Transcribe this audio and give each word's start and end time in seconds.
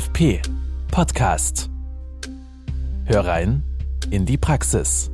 OFP 0.00 0.40
Podcast. 0.90 1.68
Hör 3.04 3.26
rein 3.26 3.62
in 4.10 4.24
die 4.24 4.38
Praxis. 4.38 5.10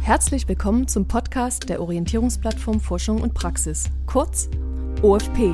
Herzlich 0.00 0.46
willkommen 0.46 0.86
zum 0.86 1.08
Podcast 1.08 1.68
der 1.68 1.80
Orientierungsplattform 1.80 2.78
Forschung 2.78 3.20
und 3.20 3.34
Praxis, 3.34 3.90
kurz 4.06 4.48
OFP. 5.02 5.52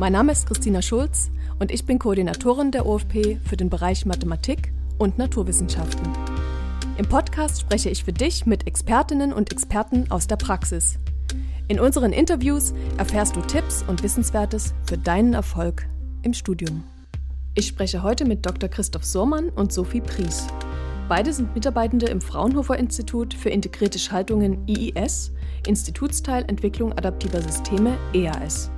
Mein 0.00 0.14
Name 0.14 0.32
ist 0.32 0.48
Christina 0.48 0.82
Schulz 0.82 1.30
und 1.60 1.70
ich 1.70 1.86
bin 1.86 2.00
Koordinatorin 2.00 2.72
der 2.72 2.84
OFP 2.84 3.38
für 3.44 3.56
den 3.56 3.70
Bereich 3.70 4.04
Mathematik 4.04 4.72
und 4.98 5.16
Naturwissenschaften. 5.16 6.08
Im 6.96 7.06
Podcast 7.06 7.60
spreche 7.60 7.88
ich 7.88 8.02
für 8.02 8.12
dich 8.12 8.46
mit 8.46 8.66
Expertinnen 8.66 9.32
und 9.32 9.52
Experten 9.52 10.10
aus 10.10 10.26
der 10.26 10.38
Praxis. 10.38 10.98
In 11.68 11.80
unseren 11.80 12.12
Interviews 12.12 12.72
erfährst 12.96 13.36
du 13.36 13.40
Tipps 13.42 13.84
und 13.86 14.02
Wissenswertes 14.02 14.74
für 14.84 14.96
deinen 14.96 15.34
Erfolg 15.34 15.86
im 16.22 16.32
Studium. 16.32 16.82
Ich 17.54 17.66
spreche 17.66 18.02
heute 18.02 18.24
mit 18.24 18.46
Dr. 18.46 18.68
Christoph 18.68 19.04
Sohrmann 19.04 19.50
und 19.50 19.72
Sophie 19.72 20.00
Pries. 20.00 20.46
Beide 21.08 21.32
sind 21.32 21.54
Mitarbeitende 21.54 22.06
im 22.06 22.20
Fraunhofer 22.20 22.78
Institut 22.78 23.34
für 23.34 23.50
integrierte 23.50 23.98
Schaltungen 23.98 24.66
IIS, 24.68 25.32
Institutsteil 25.66 26.44
Entwicklung 26.46 26.92
adaptiver 26.92 27.42
Systeme 27.42 27.96
EAS. 28.12 28.70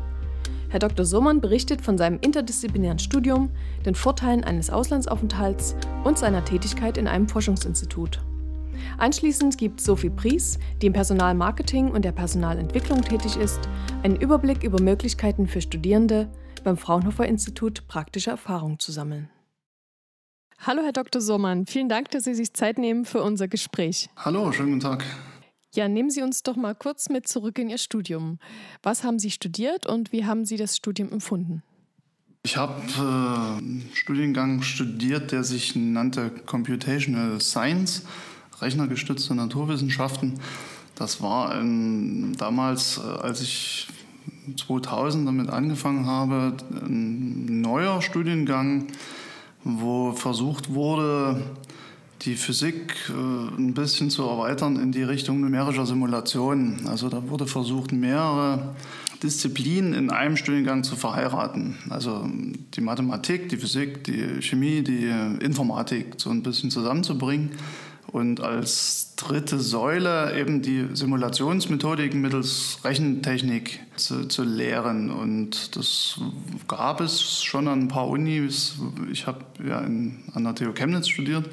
Herr 0.71 0.79
Dr. 0.79 1.05
Sohrmann 1.05 1.41
berichtet 1.41 1.81
von 1.81 1.99
seinem 1.99 2.19
interdisziplinären 2.21 3.01
Studium, 3.01 3.51
den 3.85 3.97
Vorteilen 3.97 4.45
eines 4.45 4.71
Auslandsaufenthalts 4.71 5.75
und 6.05 6.19
seiner 6.19 6.45
Tätigkeit 6.45 6.97
in 6.97 7.09
einem 7.09 7.29
Forschungsinstitut. 7.29 8.21
Anschließend 8.99 9.59
gibt 9.59 9.81
Sophie 9.81 10.11
Pries, 10.11 10.59
die 10.83 10.87
im 10.87 10.93
Personalmarketing 10.93 11.91
und 11.91 12.05
der 12.05 12.13
Personalentwicklung 12.13 13.03
tätig 13.03 13.37
ist, 13.37 13.61
einen 14.03 14.17
Überblick 14.17 14.63
über 14.63 14.81
Möglichkeiten 14.81 15.47
für 15.47 15.61
Studierende, 15.61 16.31
beim 16.65 16.77
Fraunhofer 16.77 17.27
Institut 17.27 17.87
praktische 17.89 18.31
Erfahrung 18.31 18.79
zu 18.79 18.93
sammeln. 18.93 19.31
Hallo, 20.59 20.83
Herr 20.83 20.93
Dr. 20.93 21.23
Sohmann. 21.23 21.67
Vielen 21.67 21.89
Dank, 21.89 22.11
dass 22.11 22.25
Sie 22.25 22.35
sich 22.35 22.53
Zeit 22.53 22.77
nehmen 22.77 23.07
für 23.07 23.23
unser 23.23 23.49
Gespräch. 23.49 24.11
Hallo, 24.17 24.53
schönen 24.53 24.73
guten 24.73 24.81
Tag. 24.81 25.05
Ja, 25.73 25.89
nehmen 25.89 26.11
Sie 26.11 26.23
uns 26.23 26.43
doch 26.43 26.57
mal 26.57 26.75
kurz 26.75 27.09
mit 27.09 27.29
zurück 27.29 27.59
in 27.59 27.71
Ihr 27.71 27.79
Studium. 27.79 28.39
Was 28.83 29.05
haben 29.05 29.19
Sie 29.19 29.31
studiert 29.31 29.87
und 29.87 30.13
wie 30.13 30.27
haben 30.27 30.45
Sie 30.45 30.57
das 30.57 30.77
Studium 30.77 31.13
empfunden? 31.13 31.63
Ich 32.43 32.57
habe 32.57 32.81
äh, 32.97 33.59
einen 33.59 33.89
Studiengang 33.95 34.63
studiert, 34.63 35.31
der 35.31 35.45
sich 35.45 35.77
nannte 35.77 36.31
Computational 36.31 37.41
Science 37.41 38.03
rechnergestützte 38.63 39.35
Naturwissenschaften. 39.35 40.41
Das 40.95 41.23
war 41.23 41.53
ein, 41.53 42.35
damals, 42.37 42.99
äh, 42.99 43.01
als 43.01 43.41
ich 43.41 43.89
2000 44.57 45.27
damit 45.27 45.49
angefangen 45.49 46.07
habe, 46.07 46.55
ein 46.71 47.61
neuer 47.61 48.03
Studiengang, 48.03 48.89
wo 49.65 50.13
versucht 50.13 50.75
wurde, 50.75 51.43
die 52.23 52.35
Physik 52.35 52.95
äh, 53.09 53.13
ein 53.13 53.73
bisschen 53.73 54.11
zu 54.11 54.25
erweitern 54.25 54.77
in 54.77 54.93
die 54.93 55.03
Richtung 55.03 55.41
numerischer 55.41 55.87
Simulation. 55.87 56.87
Also 56.87 57.09
da 57.09 57.29
wurde 57.31 57.47
versucht, 57.47 57.93
mehrere 57.93 58.75
Disziplinen 59.23 59.95
in 59.95 60.11
einem 60.11 60.37
Studiengang 60.37 60.85
zu 60.85 60.97
verheiraten. 60.97 61.77
Also 61.89 62.29
die 62.75 62.81
Mathematik, 62.81 63.49
die 63.49 63.57
Physik, 63.57 64.05
die 64.05 64.43
Chemie, 64.43 64.83
die 64.83 65.11
Informatik 65.43 66.15
so 66.19 66.31
ein 66.31 66.43
bisschen 66.43 66.71
zusammenzubringen 66.71 67.51
und 68.13 68.41
als 68.41 69.15
dritte 69.17 69.61
Säule 69.61 70.37
eben 70.39 70.63
die 70.63 70.89
Simulationsmethodiken 70.93 72.21
mittels 72.21 72.79
Rechentechnik 72.83 73.81
zu, 73.97 74.27
zu 74.27 74.43
lehren. 74.43 75.11
Und 75.11 75.77
das 75.77 76.21
gab 76.67 77.01
es 77.01 77.43
schon 77.43 77.69
an 77.69 77.83
ein 77.83 77.89
paar 77.89 78.09
Unis. 78.09 78.77
Ich 79.13 79.27
habe 79.27 79.45
ja 79.65 79.81
in, 79.81 80.25
an 80.35 80.45
der 80.45 80.55
TU 80.55 80.73
Chemnitz 80.73 81.09
studiert 81.09 81.49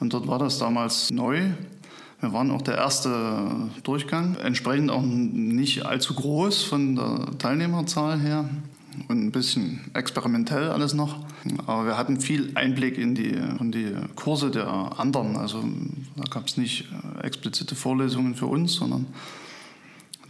und 0.00 0.12
dort 0.12 0.26
war 0.26 0.38
das 0.38 0.58
damals 0.58 1.10
neu. 1.10 1.42
Wir 2.20 2.32
waren 2.32 2.50
auch 2.50 2.62
der 2.62 2.76
erste 2.76 3.70
Durchgang, 3.82 4.36
entsprechend 4.36 4.90
auch 4.90 5.02
nicht 5.02 5.86
allzu 5.86 6.14
groß 6.14 6.64
von 6.64 6.96
der 6.96 7.38
Teilnehmerzahl 7.38 8.20
her 8.20 8.48
und 9.08 9.24
ein 9.26 9.30
bisschen 9.30 9.80
experimentell 9.94 10.70
alles 10.70 10.94
noch. 10.94 11.16
Aber 11.66 11.86
wir 11.86 11.98
hatten 11.98 12.20
viel 12.20 12.52
Einblick 12.54 12.98
in 12.98 13.14
die, 13.14 13.30
in 13.30 13.72
die 13.72 13.94
Kurse 14.16 14.50
der 14.50 14.68
anderen. 14.68 15.36
Also 15.36 15.62
da 16.16 16.24
gab 16.30 16.46
es 16.46 16.56
nicht 16.56 16.88
äh, 17.16 17.26
explizite 17.26 17.74
Vorlesungen 17.74 18.34
für 18.34 18.46
uns, 18.46 18.74
sondern 18.74 19.06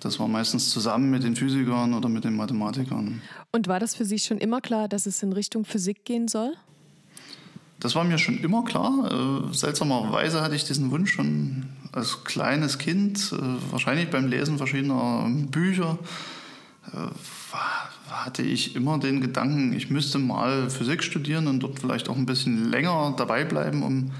das 0.00 0.18
war 0.18 0.28
meistens 0.28 0.70
zusammen 0.70 1.10
mit 1.10 1.24
den 1.24 1.36
Physikern 1.36 1.94
oder 1.94 2.08
mit 2.08 2.24
den 2.24 2.36
Mathematikern. 2.36 3.20
Und 3.52 3.68
war 3.68 3.80
das 3.80 3.94
für 3.94 4.04
Sie 4.04 4.18
schon 4.18 4.38
immer 4.38 4.60
klar, 4.60 4.88
dass 4.88 5.06
es 5.06 5.22
in 5.22 5.32
Richtung 5.32 5.64
Physik 5.64 6.04
gehen 6.04 6.28
soll? 6.28 6.54
Das 7.80 7.94
war 7.94 8.04
mir 8.04 8.18
schon 8.18 8.38
immer 8.38 8.64
klar. 8.64 9.50
Äh, 9.50 9.54
seltsamerweise 9.54 10.42
hatte 10.42 10.54
ich 10.54 10.64
diesen 10.64 10.90
Wunsch 10.90 11.12
schon 11.12 11.64
als 11.92 12.24
kleines 12.24 12.78
Kind, 12.78 13.32
äh, 13.32 13.72
wahrscheinlich 13.72 14.10
beim 14.10 14.26
Lesen 14.26 14.58
verschiedener 14.58 15.28
Bücher 15.50 15.98
hatte 18.10 18.42
ich 18.42 18.76
immer 18.76 18.98
den 18.98 19.20
Gedanken, 19.20 19.72
ich 19.72 19.90
müsste 19.90 20.18
mal 20.18 20.68
Physik 20.70 21.02
studieren 21.02 21.46
und 21.46 21.60
dort 21.60 21.78
vielleicht 21.78 22.08
auch 22.08 22.16
ein 22.16 22.26
bisschen 22.26 22.70
länger 22.70 23.14
dabei 23.16 23.44
bleiben, 23.44 23.82
um 23.82 24.10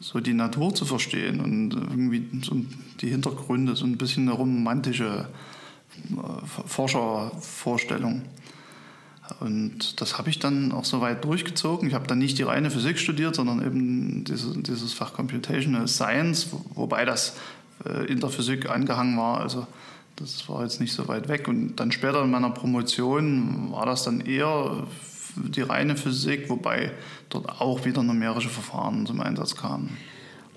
so 0.00 0.20
die 0.20 0.34
Natur 0.34 0.74
zu 0.74 0.84
verstehen 0.84 1.40
und 1.40 1.74
irgendwie 1.74 2.26
so 2.44 2.56
die 3.00 3.08
Hintergründe, 3.08 3.76
so 3.76 3.84
ein 3.84 3.96
bisschen 3.96 4.28
eine 4.28 4.36
romantische 4.36 5.28
äh, 6.10 6.46
Forschervorstellung. 6.66 8.22
Und 9.40 10.00
das 10.00 10.18
habe 10.18 10.28
ich 10.28 10.38
dann 10.38 10.72
auch 10.72 10.84
so 10.84 11.00
weit 11.00 11.24
durchgezogen. 11.24 11.88
Ich 11.88 11.94
habe 11.94 12.06
dann 12.06 12.18
nicht 12.18 12.38
die 12.38 12.42
reine 12.42 12.70
Physik 12.70 12.98
studiert, 12.98 13.36
sondern 13.36 13.64
eben 13.64 14.24
diese, 14.24 14.58
dieses 14.60 14.92
Fach 14.92 15.14
Computational 15.14 15.88
Science, 15.88 16.48
wobei 16.74 17.04
das 17.04 17.36
äh, 17.86 18.06
in 18.06 18.20
der 18.20 18.30
Physik 18.30 18.68
angehangen 18.68 19.16
war. 19.16 19.40
Also 19.40 19.66
das 20.22 20.48
war 20.48 20.62
jetzt 20.62 20.80
nicht 20.80 20.92
so 20.92 21.08
weit 21.08 21.28
weg. 21.28 21.48
Und 21.48 21.76
dann 21.76 21.92
später 21.92 22.22
in 22.22 22.30
meiner 22.30 22.50
Promotion 22.50 23.72
war 23.72 23.86
das 23.86 24.04
dann 24.04 24.20
eher 24.20 24.86
die 25.36 25.62
reine 25.62 25.96
Physik, 25.96 26.48
wobei 26.48 26.92
dort 27.28 27.60
auch 27.60 27.84
wieder 27.84 28.02
numerische 28.02 28.48
Verfahren 28.48 29.06
zum 29.06 29.20
Einsatz 29.20 29.56
kamen. 29.56 29.96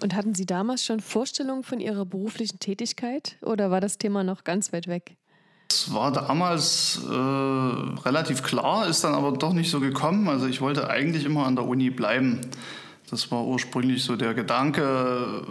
Und 0.02 0.14
hatten 0.14 0.36
Sie 0.36 0.46
damals 0.46 0.86
schon 0.86 1.00
Vorstellungen 1.00 1.64
von 1.64 1.80
Ihrer 1.80 2.06
beruflichen 2.06 2.60
Tätigkeit 2.60 3.38
oder 3.42 3.72
war 3.72 3.82
das 3.82 3.98
Thema 3.98 4.24
noch 4.24 4.44
ganz 4.44 4.74
weit 4.74 4.88
weg? 4.88 5.16
Es 5.70 5.92
war 5.94 6.12
damals 6.12 7.02
äh, 7.10 7.12
relativ 7.12 8.44
klar, 8.44 8.88
ist 8.88 9.04
dann 9.04 9.16
aber 9.16 9.32
doch 9.32 9.54
nicht 9.54 9.70
so 9.72 9.80
gekommen. 9.80 10.28
Also 10.28 10.48
ich 10.48 10.62
wollte 10.62 10.90
eigentlich 10.90 11.26
immer 11.26 11.46
an 11.46 11.56
der 11.56 11.66
Uni 11.66 11.90
bleiben. 11.90 12.42
Das 13.10 13.30
war 13.32 13.46
ursprünglich 13.46 14.04
so 14.04 14.16
der 14.16 14.34
Gedanke, 14.34 15.44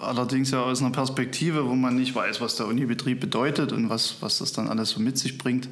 allerdings 0.00 0.50
ja 0.50 0.62
aus 0.62 0.82
einer 0.82 0.90
Perspektive, 0.90 1.66
wo 1.66 1.74
man 1.74 1.96
nicht 1.96 2.14
weiß, 2.14 2.40
was 2.40 2.56
der 2.56 2.66
Unibetrieb 2.66 3.20
bedeutet 3.20 3.72
und 3.72 3.88
was, 3.88 4.16
was 4.20 4.38
das 4.38 4.52
dann 4.52 4.68
alles 4.68 4.90
so 4.90 5.00
mit 5.00 5.16
sich 5.16 5.38
bringt. 5.38 5.68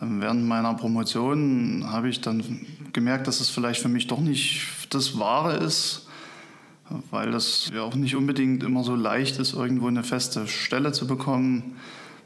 Ähm, 0.00 0.20
während 0.20 0.46
meiner 0.46 0.74
Promotion 0.74 1.84
habe 1.88 2.08
ich 2.10 2.20
dann 2.20 2.66
gemerkt, 2.92 3.26
dass 3.26 3.40
es 3.40 3.48
vielleicht 3.48 3.80
für 3.80 3.88
mich 3.88 4.08
doch 4.08 4.20
nicht 4.20 4.66
das 4.90 5.18
Wahre 5.18 5.56
ist, 5.56 6.06
weil 7.10 7.30
das 7.30 7.70
ja 7.74 7.82
auch 7.82 7.94
nicht 7.94 8.14
unbedingt 8.14 8.62
immer 8.62 8.84
so 8.84 8.94
leicht 8.94 9.38
ist, 9.38 9.54
irgendwo 9.54 9.86
eine 9.86 10.04
feste 10.04 10.46
Stelle 10.48 10.92
zu 10.92 11.06
bekommen 11.06 11.76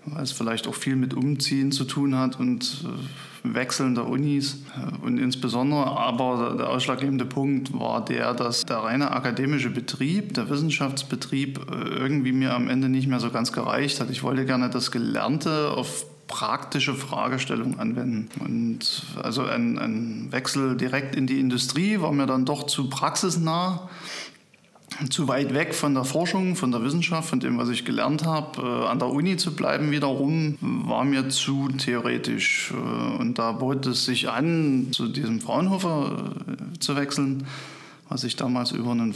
weil 0.07 0.23
es 0.23 0.33
vielleicht 0.33 0.67
auch 0.67 0.75
viel 0.75 0.97
mit 0.97 1.15
Umziehen 1.15 1.73
zu 1.73 1.85
tun 1.85 2.17
hat 2.17 2.39
und 2.39 2.85
äh, 2.85 3.55
Wechseln 3.55 3.95
der 3.95 4.07
Unis. 4.07 4.63
Und 5.03 5.19
insbesondere 5.19 5.99
aber 5.99 6.55
der 6.57 6.69
ausschlaggebende 6.69 7.25
Punkt 7.25 7.79
war 7.79 8.05
der, 8.05 8.35
dass 8.35 8.65
der 8.65 8.79
reine 8.79 9.11
akademische 9.11 9.71
Betrieb, 9.71 10.35
der 10.35 10.51
Wissenschaftsbetrieb 10.51 11.61
äh, 11.71 11.89
irgendwie 11.89 12.33
mir 12.33 12.55
am 12.55 12.69
Ende 12.69 12.89
nicht 12.89 13.09
mehr 13.09 13.21
so 13.21 13.31
ganz 13.31 13.53
gereicht 13.53 14.01
hat. 14.01 14.11
Ich 14.11 14.23
wollte 14.23 14.45
gerne 14.47 14.71
das 14.71 14.91
Gelernte 14.91 15.71
auf 15.71 16.07
praktische 16.27 16.95
Fragestellungen 16.95 17.79
anwenden. 17.79 18.29
Und 18.41 19.03
also 19.23 19.45
ein, 19.45 19.79
ein 19.79 20.33
Wechsel 20.33 20.77
direkt 20.77 21.15
in 21.15 21.27
die 21.27 21.39
Industrie 21.39 22.01
war 22.01 22.13
mir 22.13 22.27
dann 22.27 22.45
doch 22.45 22.67
zu 22.67 22.91
praxisnah 22.91 23.89
zu 25.11 25.29
weit 25.29 25.55
weg 25.55 25.75
von 25.75 25.95
der 25.95 26.05
Forschung, 26.05 26.57
von 26.57 26.71
der 26.71 26.83
Wissenschaft, 26.83 27.29
von 27.29 27.41
dem, 27.41 27.59
was 27.59 27.69
ich 27.69 27.85
gelernt 27.85 28.25
habe. 28.25 28.63
Äh, 28.63 28.87
an 28.87 28.99
der 28.99 29.09
Uni 29.09 29.37
zu 29.37 29.55
bleiben 29.55 29.91
wiederum 29.91 30.57
war 30.61 31.05
mir 31.05 31.29
zu 31.29 31.69
theoretisch. 31.69 32.73
Äh, 32.73 33.21
und 33.21 33.39
da 33.39 33.53
bot 33.53 33.87
es 33.87 34.05
sich 34.05 34.29
an, 34.29 34.89
zu 34.93 35.09
diesem 35.09 35.41
Fraunhofer 35.41 36.33
äh, 36.49 36.79
zu 36.79 36.97
wechseln, 36.97 37.47
was 38.09 38.25
ich 38.25 38.37
damals 38.37 38.71
über 38.71 38.93
einen 38.93 39.15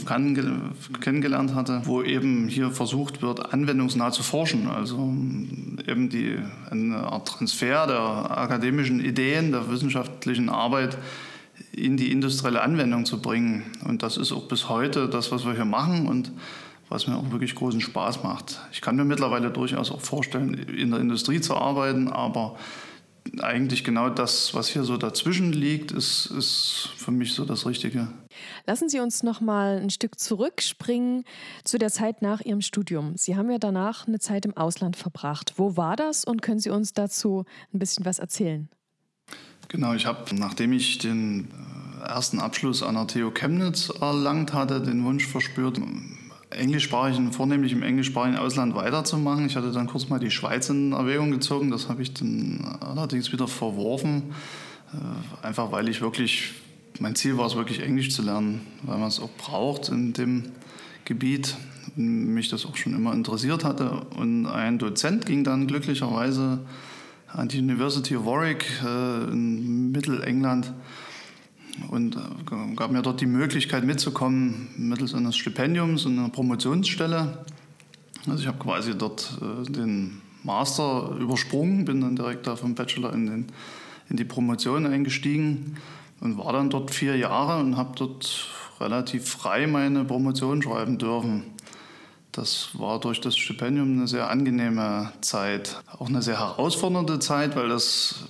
kennengelernt 1.01 1.55
hatte, 1.55 1.83
wo 1.85 2.03
eben 2.03 2.49
hier 2.49 2.71
versucht 2.71 3.23
wird, 3.23 3.53
anwendungsnah 3.53 4.11
zu 4.11 4.23
forschen. 4.23 4.69
Also 4.69 4.97
eben 5.87 6.09
die, 6.09 6.37
eine 6.71 6.97
Art 6.97 7.29
Transfer 7.29 7.87
der 7.87 8.37
akademischen 8.37 8.99
Ideen, 8.99 9.53
der 9.53 9.71
wissenschaftlichen 9.71 10.49
Arbeit 10.49 10.99
in 11.85 11.97
die 11.97 12.13
industrielle 12.13 12.63
Anwendung 12.63 13.05
zu 13.05 13.21
bringen. 13.21 13.65
Und 13.85 14.03
das 14.03 14.17
ist 14.17 14.33
auch 14.33 14.49
bis 14.49 14.69
heute 14.69 15.09
das, 15.09 15.33
was 15.33 15.45
wir 15.45 15.55
hier 15.55 15.65
machen 15.65 16.07
und 16.07 16.33
was 16.89 17.07
mir 17.07 17.17
auch 17.17 17.31
wirklich 17.31 17.55
großen 17.55 17.81
Spaß 17.81 18.23
macht. 18.23 18.61
Ich 18.73 18.81
kann 18.81 18.97
mir 18.97 19.05
mittlerweile 19.05 19.51
durchaus 19.51 19.91
auch 19.91 20.01
vorstellen, 20.01 20.55
in 20.55 20.91
der 20.91 21.01
Industrie 21.01 21.41
zu 21.41 21.57
arbeiten, 21.57 22.09
aber 22.09 22.57
eigentlich 23.41 23.85
genau 23.85 24.09
das, 24.09 24.55
was 24.55 24.69
hier 24.69 24.83
so 24.83 24.97
dazwischen 24.97 25.53
liegt, 25.53 25.93
ist, 25.93 26.27
ist 26.27 26.89
für 26.97 27.11
mich 27.11 27.35
so 27.35 27.45
das 27.45 27.67
Richtige. 27.67 28.09
Lassen 28.67 28.89
Sie 28.89 29.01
uns 29.01 29.23
noch 29.23 29.41
mal 29.41 29.79
ein 29.79 29.91
Stück 29.91 30.19
zurückspringen 30.19 31.25
zu 31.65 31.79
der 31.79 31.91
Zeit 31.91 32.23
nach 32.23 32.41
Ihrem 32.41 32.61
Studium. 32.61 33.17
Sie 33.17 33.37
haben 33.37 33.51
ja 33.51 33.59
danach 33.59 34.09
eine 34.09 34.19
Zeit 34.19 34.45
im 34.45 34.57
Ausland 34.57 34.97
verbracht. 34.97 35.55
Wo 35.57 35.77
war 35.77 35.97
das 35.97 36.25
und 36.25 36.43
können 36.43 36.61
Sie 36.61 36.71
uns 36.71 36.93
dazu 36.93 37.45
ein 37.73 37.79
bisschen 37.79 38.05
was 38.05 38.19
erzählen? 38.19 38.69
Genau, 39.71 39.95
ich 39.95 40.05
habe, 40.05 40.35
nachdem 40.35 40.73
ich 40.73 40.99
den 40.99 41.47
äh, 42.03 42.09
ersten 42.09 42.41
Abschluss 42.41 42.83
an 42.83 42.97
der 42.97 43.07
TU 43.07 43.31
Chemnitz 43.31 43.89
erlangt 44.01 44.53
hatte, 44.53 44.81
den 44.81 45.05
Wunsch 45.05 45.25
verspürt, 45.25 45.81
englischsprachigen, 46.51 47.33
vornehmlich 47.33 47.71
im 47.71 47.85
englischsprachigen 47.85 48.37
Ausland 48.37 48.75
weiterzumachen. 48.75 49.47
Ich 49.47 49.55
hatte 49.55 49.71
dann 49.71 49.87
kurz 49.87 50.09
mal 50.09 50.19
die 50.19 50.33
Schweiz 50.33 50.69
in 50.71 50.91
Erwägung 50.91 51.31
gezogen, 51.31 51.71
das 51.71 51.89
habe 51.89 52.03
ich 52.03 52.13
dann 52.13 52.79
allerdings 52.81 53.31
wieder 53.31 53.47
verworfen, 53.47 54.35
äh, 54.93 55.47
einfach 55.47 55.71
weil 55.71 55.89
ich 55.89 56.01
wirklich, 56.01 56.51
mein 56.99 57.15
Ziel 57.15 57.39
war 57.39 57.47
es 57.47 57.55
wirklich 57.55 57.81
Englisch 57.81 58.11
zu 58.11 58.23
lernen, 58.23 58.67
weil 58.83 58.99
man 58.99 59.07
es 59.07 59.21
auch 59.21 59.31
braucht 59.39 59.89
in 59.91 60.13
dem 60.13 60.47
Gebiet 61.05 61.55
mich 61.95 62.49
das 62.49 62.67
auch 62.67 62.77
schon 62.77 62.95
immer 62.95 63.13
interessiert 63.13 63.65
hatte. 63.65 64.03
Und 64.17 64.47
ein 64.47 64.79
Dozent 64.79 65.27
ging 65.27 65.45
dann 65.45 65.69
glücklicherweise 65.69 66.59
an 67.33 67.49
die 67.49 67.59
University 67.59 68.17
of 68.17 68.27
Warwick 68.27 68.67
äh, 68.85 69.25
in 69.31 69.93
Mittelengland 69.93 70.73
und 71.89 72.17
äh, 72.17 72.75
gab 72.77 72.91
mir 72.91 73.03
dort 73.03 73.21
die 73.21 73.27
Möglichkeit 73.27 73.85
mitzukommen 73.85 74.69
mittels 74.77 75.15
eines 75.15 75.37
Stipendiums 75.37 76.07
und 76.07 76.19
einer 76.19 76.29
Promotionsstelle. 76.29 77.45
Also 78.27 78.43
ich 78.43 78.47
habe 78.47 78.59
quasi 78.59 78.97
dort 78.97 79.39
äh, 79.41 79.71
den 79.71 80.21
Master 80.43 81.17
übersprungen, 81.19 81.85
bin 81.85 82.01
dann 82.01 82.17
direkt 82.17 82.47
da 82.47 82.57
vom 82.57 82.75
Bachelor 82.75 83.13
in, 83.13 83.27
den, 83.27 83.47
in 84.09 84.17
die 84.17 84.25
Promotion 84.25 84.87
eingestiegen 84.87 85.77
und 86.21 86.39
war 86.39 86.53
dann 86.53 86.71
dort 86.71 86.91
vier 86.91 87.17
Jahre 87.17 87.61
und 87.63 87.77
habe 87.77 87.93
dort 87.97 88.49
relativ 88.81 89.29
frei 89.29 89.67
meine 89.67 90.05
Promotion 90.05 90.63
schreiben 90.63 90.99
dürfen. 90.99 91.45
Das 92.33 92.71
war 92.75 93.01
durch 93.01 93.21
das 93.21 93.37
Stipendium 93.37 93.93
eine 93.93 94.07
sehr 94.07 94.31
angenehme 94.31 95.13
Zeit, 95.21 95.83
auch 95.99 96.09
eine 96.09 96.23
sehr 96.23 96.39
herausfordernde 96.39 97.19
Zeit, 97.19 97.57
weil 97.57 97.69
das 97.69 98.27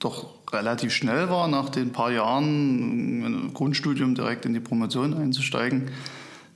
doch 0.00 0.26
relativ 0.52 0.92
schnell 0.92 1.30
war, 1.30 1.48
nach 1.48 1.68
den 1.68 1.92
paar 1.92 2.10
Jahren 2.10 3.52
Grundstudium 3.54 4.14
direkt 4.14 4.44
in 4.44 4.54
die 4.54 4.60
Promotion 4.60 5.14
einzusteigen. 5.14 5.90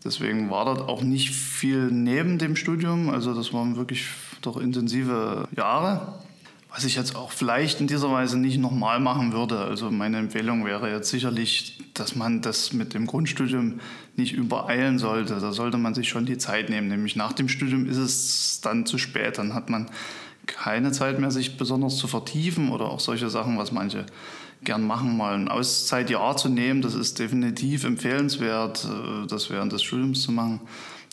Deswegen 0.04 0.50
war 0.50 0.64
dort 0.64 0.88
auch 0.88 1.02
nicht 1.02 1.30
viel 1.34 1.90
neben 1.90 2.38
dem 2.38 2.56
Studium. 2.56 3.10
Also 3.10 3.34
das 3.34 3.52
waren 3.52 3.76
wirklich 3.76 4.06
doch 4.42 4.56
intensive 4.56 5.48
Jahre. 5.56 6.14
Was 6.70 6.84
ich 6.84 6.96
jetzt 6.96 7.16
auch 7.16 7.32
vielleicht 7.32 7.80
in 7.80 7.86
dieser 7.86 8.12
Weise 8.12 8.38
nicht 8.38 8.58
nochmal 8.58 9.00
machen 9.00 9.32
würde. 9.32 9.58
Also 9.58 9.90
meine 9.90 10.18
Empfehlung 10.18 10.66
wäre 10.66 10.90
jetzt 10.90 11.08
sicherlich, 11.08 11.78
dass 11.94 12.14
man 12.14 12.42
das 12.42 12.72
mit 12.74 12.92
dem 12.92 13.06
Grundstudium 13.06 13.80
nicht 14.16 14.34
übereilen 14.34 14.98
sollte. 14.98 15.38
Da 15.40 15.52
sollte 15.52 15.78
man 15.78 15.94
sich 15.94 16.08
schon 16.08 16.26
die 16.26 16.36
Zeit 16.36 16.68
nehmen. 16.68 16.88
Nämlich 16.88 17.16
nach 17.16 17.32
dem 17.32 17.48
Studium 17.48 17.88
ist 17.88 17.96
es 17.96 18.60
dann 18.60 18.84
zu 18.84 18.98
spät. 18.98 19.38
Dann 19.38 19.54
hat 19.54 19.70
man 19.70 19.90
keine 20.46 20.92
Zeit 20.92 21.18
mehr, 21.18 21.30
sich 21.30 21.56
besonders 21.56 21.96
zu 21.96 22.06
vertiefen 22.06 22.70
oder 22.70 22.86
auch 22.86 23.00
solche 23.00 23.30
Sachen, 23.30 23.56
was 23.58 23.72
manche 23.72 24.04
gern 24.62 24.86
machen, 24.86 25.16
mal 25.16 25.34
ein 25.34 25.48
Auszeitjahr 25.48 26.36
zu 26.36 26.48
nehmen. 26.48 26.82
Das 26.82 26.94
ist 26.94 27.18
definitiv 27.18 27.84
empfehlenswert, 27.84 28.84
äh, 28.84 29.26
das 29.26 29.50
während 29.50 29.72
des 29.72 29.82
Studiums 29.82 30.22
zu 30.22 30.32
machen. 30.32 30.60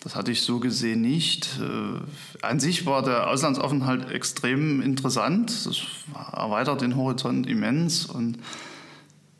Das 0.05 0.15
hatte 0.15 0.31
ich 0.31 0.43
so 0.43 0.59
gesehen 0.59 1.01
nicht. 1.01 1.59
Äh, 1.59 2.45
an 2.45 2.59
sich 2.59 2.85
war 2.85 3.01
der 3.01 3.27
Auslandsaufenthalt 3.27 4.11
extrem 4.11 4.79
interessant. 4.79 5.65
Das 5.65 5.81
erweitert 6.31 6.81
den 6.81 6.95
Horizont 6.95 7.47
immens 7.47 8.05
und 8.05 8.37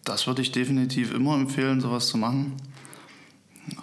das 0.04 0.26
würde 0.26 0.42
ich 0.42 0.52
definitiv 0.52 1.14
immer 1.14 1.36
empfehlen, 1.36 1.82
sowas 1.82 2.08
zu 2.08 2.18
machen. 2.18 2.54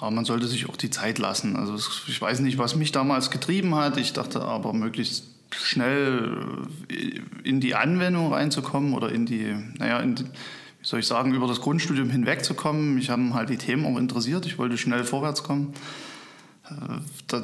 Aber 0.00 0.10
man 0.10 0.24
sollte 0.24 0.48
sich 0.48 0.68
auch 0.68 0.76
die 0.76 0.90
Zeit 0.90 1.20
lassen. 1.20 1.54
Also 1.54 1.76
ich 2.08 2.20
weiß 2.20 2.40
nicht, 2.40 2.58
was 2.58 2.74
mich 2.74 2.90
damals 2.90 3.30
getrieben 3.30 3.76
hat. 3.76 3.96
Ich 3.96 4.12
dachte 4.12 4.42
aber 4.42 4.72
möglichst 4.72 5.26
schnell 5.52 6.36
äh, 6.90 7.20
in 7.44 7.60
die 7.60 7.76
Anwendung 7.76 8.32
reinzukommen 8.32 8.94
oder 8.94 9.12
in 9.12 9.24
die, 9.24 9.54
naja, 9.78 10.00
in 10.00 10.16
die, 10.16 10.24
wie 10.24 10.28
soll 10.86 10.98
ich 10.98 11.06
sagen, 11.06 11.32
über 11.32 11.46
das 11.46 11.60
Grundstudium 11.60 12.10
hinwegzukommen. 12.10 12.96
Mich 12.96 13.08
haben 13.08 13.34
halt 13.34 13.50
die 13.50 13.56
Themen 13.56 13.86
auch 13.86 14.00
interessiert. 14.00 14.46
Ich 14.46 14.58
wollte 14.58 14.76
schnell 14.76 15.04
vorwärts 15.04 15.44
kommen. 15.44 15.74
Äh, 16.68 16.98
da, 17.26 17.42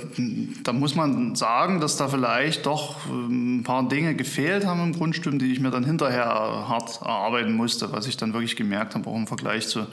da, 0.65 0.73
muss 0.73 0.95
man 0.95 1.35
sagen, 1.35 1.81
dass 1.81 1.97
da 1.97 2.09
vielleicht 2.09 2.67
doch 2.67 3.07
ähm, 3.09 3.59
ein 3.59 3.63
paar 3.65 3.89
Dinge 3.89 4.15
gefehlt 4.15 4.65
haben 4.65 4.81
im 4.83 4.93
Grundstudium, 4.93 5.39
die 5.39 5.53
ich 5.53 5.61
mir 5.61 5.71
dann 5.71 5.85
hinterher 5.85 6.27
hart 6.27 7.01
erarbeiten 7.01 7.55
musste, 7.55 7.93
was 7.93 8.07
ich 8.07 8.17
dann 8.17 8.33
wirklich 8.33 8.57
gemerkt 8.57 8.95
habe, 8.95 9.09
auch 9.09 9.17
im 9.17 9.27
Vergleich 9.27 9.69
zu 9.69 9.81
äh, 9.81 9.85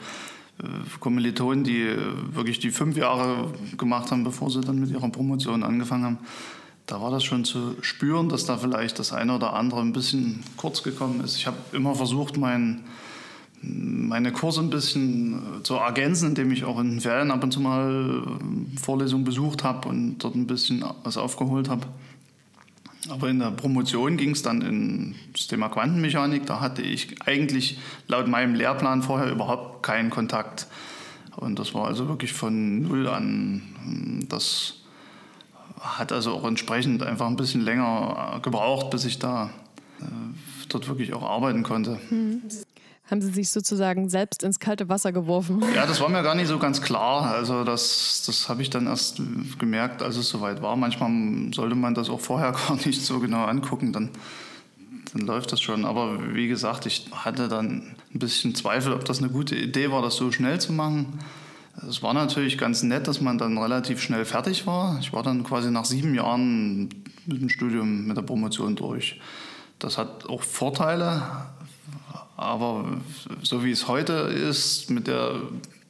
Kommilitonen, 1.00 1.64
die 1.64 1.96
wirklich 2.32 2.60
die 2.60 2.70
fünf 2.70 2.96
Jahre 2.96 3.52
gemacht 3.76 4.10
haben, 4.10 4.24
bevor 4.24 4.50
sie 4.50 4.60
dann 4.60 4.78
mit 4.78 4.90
ihrer 4.90 5.08
Promotion 5.08 5.62
angefangen 5.62 6.04
haben 6.04 6.18
da 6.86 7.00
war 7.02 7.10
das 7.10 7.24
schon 7.24 7.44
zu 7.44 7.76
spüren, 7.80 8.28
dass 8.28 8.46
da 8.46 8.56
vielleicht 8.56 8.98
das 8.98 9.12
eine 9.12 9.34
oder 9.34 9.54
andere 9.54 9.80
ein 9.80 9.92
bisschen 9.92 10.42
kurz 10.56 10.82
gekommen 10.82 11.20
ist. 11.20 11.36
Ich 11.36 11.46
habe 11.46 11.56
immer 11.72 11.94
versucht, 11.94 12.36
mein, 12.36 12.84
meine 13.66 14.32
Kurse 14.32 14.60
ein 14.60 14.70
bisschen 14.70 15.34
äh, 15.34 15.62
zu 15.62 15.74
ergänzen, 15.74 16.30
indem 16.30 16.50
ich 16.52 16.64
auch 16.64 16.78
in 16.80 17.00
Ferien 17.00 17.30
ab 17.30 17.42
und 17.42 17.52
zu 17.52 17.60
mal 17.60 18.22
äh, 18.24 18.78
Vorlesungen 18.78 19.24
besucht 19.24 19.64
habe 19.64 19.88
und 19.88 20.18
dort 20.18 20.34
ein 20.34 20.46
bisschen 20.46 20.84
was 21.02 21.16
aufgeholt 21.16 21.68
habe. 21.68 21.86
Aber 23.08 23.28
in 23.28 23.38
der 23.38 23.50
Promotion 23.50 24.16
ging 24.16 24.30
es 24.30 24.42
dann 24.42 24.62
in 24.62 25.14
das 25.32 25.46
Thema 25.46 25.68
Quantenmechanik. 25.68 26.46
Da 26.46 26.60
hatte 26.60 26.82
ich 26.82 27.22
eigentlich 27.24 27.78
laut 28.08 28.26
meinem 28.26 28.54
Lehrplan 28.54 29.02
vorher 29.02 29.30
überhaupt 29.30 29.84
keinen 29.84 30.10
Kontakt. 30.10 30.66
Und 31.36 31.58
das 31.58 31.74
war 31.74 31.86
also 31.86 32.08
wirklich 32.08 32.32
von 32.32 32.82
null 32.82 33.06
an 33.08 33.62
hm, 33.84 34.28
das 34.28 34.80
hat 35.80 36.10
also 36.10 36.32
auch 36.32 36.44
entsprechend 36.44 37.02
einfach 37.02 37.26
ein 37.26 37.36
bisschen 37.36 37.60
länger 37.60 38.40
gebraucht, 38.42 38.90
bis 38.90 39.04
ich 39.04 39.18
da 39.18 39.50
äh, 40.00 40.04
dort 40.68 40.88
wirklich 40.88 41.12
auch 41.12 41.22
arbeiten 41.22 41.62
konnte. 41.62 42.00
Hm. 42.08 42.42
Haben 43.10 43.22
Sie 43.22 43.30
sich 43.30 43.50
sozusagen 43.50 44.08
selbst 44.08 44.42
ins 44.42 44.58
kalte 44.58 44.88
Wasser 44.88 45.12
geworfen? 45.12 45.62
Ja, 45.74 45.86
das 45.86 46.00
war 46.00 46.08
mir 46.08 46.24
gar 46.24 46.34
nicht 46.34 46.48
so 46.48 46.58
ganz 46.58 46.82
klar. 46.82 47.30
Also 47.30 47.62
das, 47.62 48.24
das 48.26 48.48
habe 48.48 48.62
ich 48.62 48.70
dann 48.70 48.86
erst 48.88 49.22
gemerkt, 49.60 50.02
als 50.02 50.16
es 50.16 50.28
soweit 50.28 50.60
war. 50.60 50.74
Manchmal 50.74 51.52
sollte 51.54 51.76
man 51.76 51.94
das 51.94 52.10
auch 52.10 52.20
vorher 52.20 52.52
gar 52.68 52.76
nicht 52.84 53.00
so 53.00 53.20
genau 53.20 53.44
angucken, 53.44 53.92
dann, 53.92 54.10
dann 55.12 55.24
läuft 55.24 55.52
das 55.52 55.60
schon. 55.60 55.84
Aber 55.84 56.34
wie 56.34 56.48
gesagt, 56.48 56.86
ich 56.86 57.06
hatte 57.12 57.46
dann 57.46 57.94
ein 58.12 58.18
bisschen 58.18 58.56
Zweifel, 58.56 58.92
ob 58.92 59.04
das 59.04 59.18
eine 59.18 59.28
gute 59.28 59.54
Idee 59.54 59.92
war, 59.92 60.02
das 60.02 60.16
so 60.16 60.32
schnell 60.32 60.60
zu 60.60 60.72
machen. 60.72 61.20
Es 61.88 62.02
war 62.02 62.12
natürlich 62.12 62.58
ganz 62.58 62.82
nett, 62.82 63.06
dass 63.06 63.20
man 63.20 63.38
dann 63.38 63.56
relativ 63.56 64.00
schnell 64.00 64.24
fertig 64.24 64.66
war. 64.66 64.98
Ich 65.00 65.12
war 65.12 65.22
dann 65.22 65.44
quasi 65.44 65.70
nach 65.70 65.84
sieben 65.84 66.14
Jahren 66.14 66.88
mit 67.26 67.40
dem 67.40 67.50
Studium, 67.50 68.06
mit 68.06 68.16
der 68.16 68.22
Promotion 68.22 68.74
durch. 68.74 69.20
Das 69.78 69.98
hat 69.98 70.28
auch 70.28 70.42
Vorteile, 70.42 71.22
aber 72.36 73.00
so 73.42 73.64
wie 73.64 73.70
es 73.70 73.88
heute 73.88 74.12
ist, 74.12 74.90
mit 74.90 75.06
der 75.06 75.40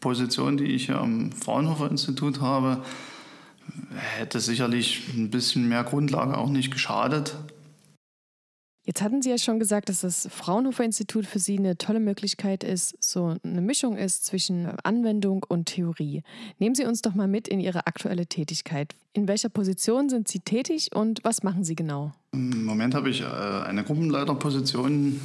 Position, 0.00 0.56
die 0.56 0.66
ich 0.66 0.86
hier 0.86 0.98
am 0.98 1.32
Fraunhofer 1.32 1.90
Institut 1.90 2.40
habe, 2.40 2.82
hätte 3.96 4.40
sicherlich 4.40 5.02
ein 5.14 5.30
bisschen 5.30 5.68
mehr 5.68 5.84
Grundlage 5.84 6.36
auch 6.36 6.50
nicht 6.50 6.70
geschadet. 6.70 7.36
Jetzt 8.86 9.02
hatten 9.02 9.20
Sie 9.20 9.30
ja 9.30 9.38
schon 9.38 9.58
gesagt, 9.58 9.88
dass 9.88 10.02
das 10.02 10.28
Fraunhofer 10.30 10.84
Institut 10.84 11.26
für 11.26 11.40
Sie 11.40 11.58
eine 11.58 11.76
tolle 11.76 11.98
Möglichkeit 11.98 12.62
ist, 12.62 12.94
so 13.00 13.36
eine 13.42 13.60
Mischung 13.60 13.96
ist 13.96 14.24
zwischen 14.24 14.66
Anwendung 14.84 15.44
und 15.48 15.66
Theorie. 15.66 16.22
Nehmen 16.60 16.76
Sie 16.76 16.84
uns 16.84 17.02
doch 17.02 17.12
mal 17.16 17.26
mit 17.26 17.48
in 17.48 17.58
Ihre 17.58 17.88
aktuelle 17.88 18.26
Tätigkeit. 18.26 18.94
In 19.12 19.26
welcher 19.26 19.48
Position 19.48 20.08
sind 20.08 20.28
Sie 20.28 20.38
tätig 20.38 20.90
und 20.94 21.18
was 21.24 21.42
machen 21.42 21.64
Sie 21.64 21.74
genau? 21.74 22.12
Im 22.30 22.64
Moment 22.64 22.94
habe 22.94 23.10
ich 23.10 23.22
äh, 23.22 23.24
eine 23.24 23.82
Gruppenleiterposition, 23.82 25.20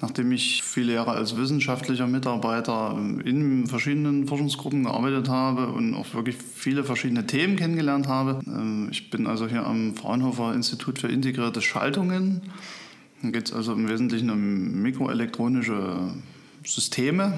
nachdem 0.00 0.32
ich 0.32 0.62
viele 0.62 0.94
Jahre 0.94 1.12
als 1.12 1.36
wissenschaftlicher 1.36 2.06
Mitarbeiter 2.06 2.98
in 3.24 3.66
verschiedenen 3.66 4.26
Forschungsgruppen 4.26 4.84
gearbeitet 4.84 5.28
habe 5.28 5.68
und 5.68 5.94
auch 5.94 6.12
wirklich 6.14 6.36
viele 6.36 6.84
verschiedene 6.84 7.26
Themen 7.26 7.56
kennengelernt 7.56 8.06
habe. 8.06 8.40
Ähm, 8.46 8.88
ich 8.90 9.10
bin 9.10 9.26
also 9.26 9.46
hier 9.46 9.66
am 9.66 9.94
Fraunhofer 9.94 10.54
Institut 10.54 10.98
für 10.98 11.08
integrierte 11.08 11.62
Schaltungen 11.62 12.42
dann 13.22 13.32
geht 13.32 13.48
es 13.48 13.52
also 13.52 13.72
im 13.72 13.88
Wesentlichen 13.88 14.30
um 14.30 14.82
mikroelektronische 14.82 16.12
Systeme, 16.66 17.32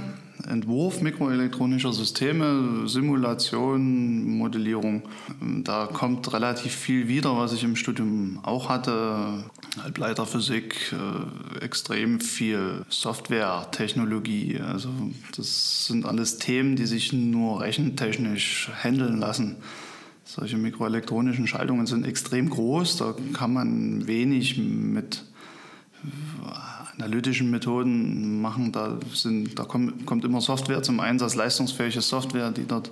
Entwurf 0.47 1.03
mikroelektronischer 1.03 1.93
Systeme, 1.93 2.89
Simulation, 2.89 4.25
Modellierung. 4.39 5.03
Da 5.41 5.87
kommt 5.87 6.33
relativ 6.33 6.75
viel 6.75 7.09
wieder, 7.09 7.37
was 7.37 7.53
ich 7.53 7.63
im 7.63 7.77
Studium 7.77 8.41
auch 8.43 8.69
hatte. 8.71 9.45
Halbleiterphysik, 9.83 10.93
äh, 10.93 11.65
extrem 11.65 12.21
viel 12.21 12.85
Software-Technologie. 12.89 14.61
Also 14.61 14.89
das 15.37 15.87
sind 15.87 16.07
alles 16.07 16.39
Themen, 16.39 16.77
die 16.77 16.87
sich 16.87 17.13
nur 17.13 17.61
rechentechnisch 17.61 18.71
handeln 18.83 19.19
lassen. 19.19 19.57
Solche 20.25 20.57
mikroelektronischen 20.57 21.47
Schaltungen 21.47 21.87
sind 21.87 22.07
extrem 22.07 22.49
groß, 22.49 22.97
da 22.97 23.15
kann 23.35 23.53
man 23.53 24.07
wenig 24.07 24.59
mit 24.59 25.25
analytischen 26.99 27.51
Methoden 27.51 28.41
machen. 28.41 28.73
Da, 28.73 28.99
sind, 29.13 29.59
da 29.59 29.65
kommt, 29.65 30.07
kommt 30.07 30.25
immer 30.25 30.41
Software 30.41 30.83
zum 30.83 31.01
Einsatz, 31.01 31.35
leistungsfähige 31.35 32.01
Software, 32.01 32.51
die 32.51 32.67
dort 32.67 32.91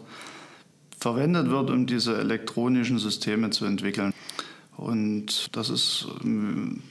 verwendet 0.98 1.50
wird, 1.50 1.70
um 1.70 1.86
diese 1.86 2.16
elektronischen 2.18 2.98
Systeme 2.98 3.50
zu 3.50 3.64
entwickeln. 3.64 4.12
Und 4.76 5.48
das 5.56 5.70
ist 5.70 6.06
im 6.22 6.82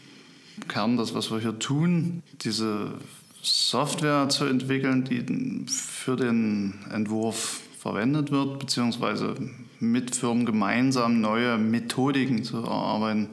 Kern 0.68 0.98
das, 0.98 1.14
was 1.14 1.32
wir 1.32 1.40
hier 1.40 1.60
tun, 1.60 2.24
diese 2.42 2.94
Software 3.42 4.30
zu 4.30 4.46
entwickeln, 4.46 5.04
die 5.04 5.24
für 5.68 6.16
den 6.16 6.74
Entwurf 6.92 7.62
verwendet 7.78 8.32
wird, 8.32 8.60
beziehungsweise 8.60 9.36
mit 9.80 10.16
Firmen 10.16 10.46
gemeinsam 10.46 11.22
neue 11.22 11.58
Methodiken 11.58 12.44
zu 12.44 12.58
erarbeiten 12.58 13.30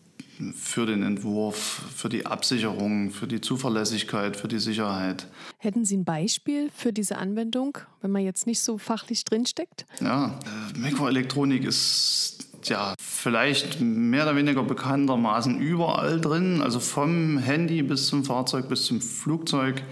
für 0.53 0.87
den 0.87 1.03
Entwurf, 1.03 1.83
für 1.95 2.09
die 2.09 2.27
Absicherung, 2.27 3.11
für 3.11 3.27
die 3.27 3.41
Zuverlässigkeit, 3.41 4.37
für 4.37 4.49
die 4.49 4.59
Sicherheit. 4.59 5.27
Hätten 5.59 5.85
Sie 5.85 5.97
ein 5.97 6.05
Beispiel 6.05 6.71
für 6.75 6.93
diese 6.93 7.17
Anwendung, 7.17 7.79
wenn 8.01 8.11
man 8.11 8.23
jetzt 8.23 8.47
nicht 8.47 8.61
so 8.61 8.79
fachlich 8.79 9.25
drinsteckt? 9.25 9.87
Ja, 10.01 10.39
äh, 10.75 10.79
Mikroelektronik 10.79 11.65
ist 11.65 12.49
ja 12.65 12.95
vielleicht 13.01 13.81
mehr 13.81 14.25
oder 14.25 14.37
weniger 14.37 14.63
bekanntermaßen 14.63 15.61
überall 15.61 16.21
drin, 16.21 16.61
also 16.63 16.81
vom 16.81 17.39
Handy 17.39 17.83
bis 17.83 18.07
zum 18.07 18.25
Fahrzeug 18.25 18.69
bis 18.69 18.85
zum 18.85 19.01
Flugzeug. 19.01 19.83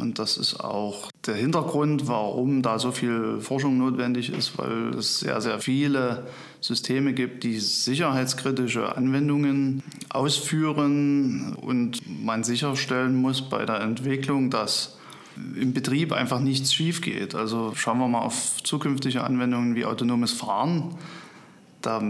Und 0.00 0.18
das 0.18 0.36
ist 0.36 0.60
auch 0.60 1.10
der 1.26 1.34
Hintergrund, 1.34 2.08
warum 2.08 2.62
da 2.62 2.78
so 2.78 2.92
viel 2.92 3.40
Forschung 3.40 3.78
notwendig 3.78 4.30
ist, 4.30 4.58
weil 4.58 4.94
es 4.98 5.20
sehr, 5.20 5.40
sehr 5.40 5.58
viele 5.60 6.26
Systeme 6.60 7.12
gibt, 7.12 7.44
die 7.44 7.58
sicherheitskritische 7.58 8.96
Anwendungen 8.96 9.82
ausführen 10.08 11.54
und 11.54 12.00
man 12.24 12.44
sicherstellen 12.44 13.16
muss 13.16 13.42
bei 13.42 13.64
der 13.64 13.80
Entwicklung, 13.80 14.50
dass 14.50 14.96
im 15.54 15.72
Betrieb 15.72 16.12
einfach 16.12 16.40
nichts 16.40 16.72
schief 16.72 17.00
geht. 17.00 17.34
Also 17.34 17.72
schauen 17.74 17.98
wir 17.98 18.08
mal 18.08 18.20
auf 18.20 18.62
zukünftige 18.62 19.24
Anwendungen 19.24 19.74
wie 19.74 19.84
autonomes 19.84 20.32
Fahren. 20.32 20.96
Da 21.82 22.02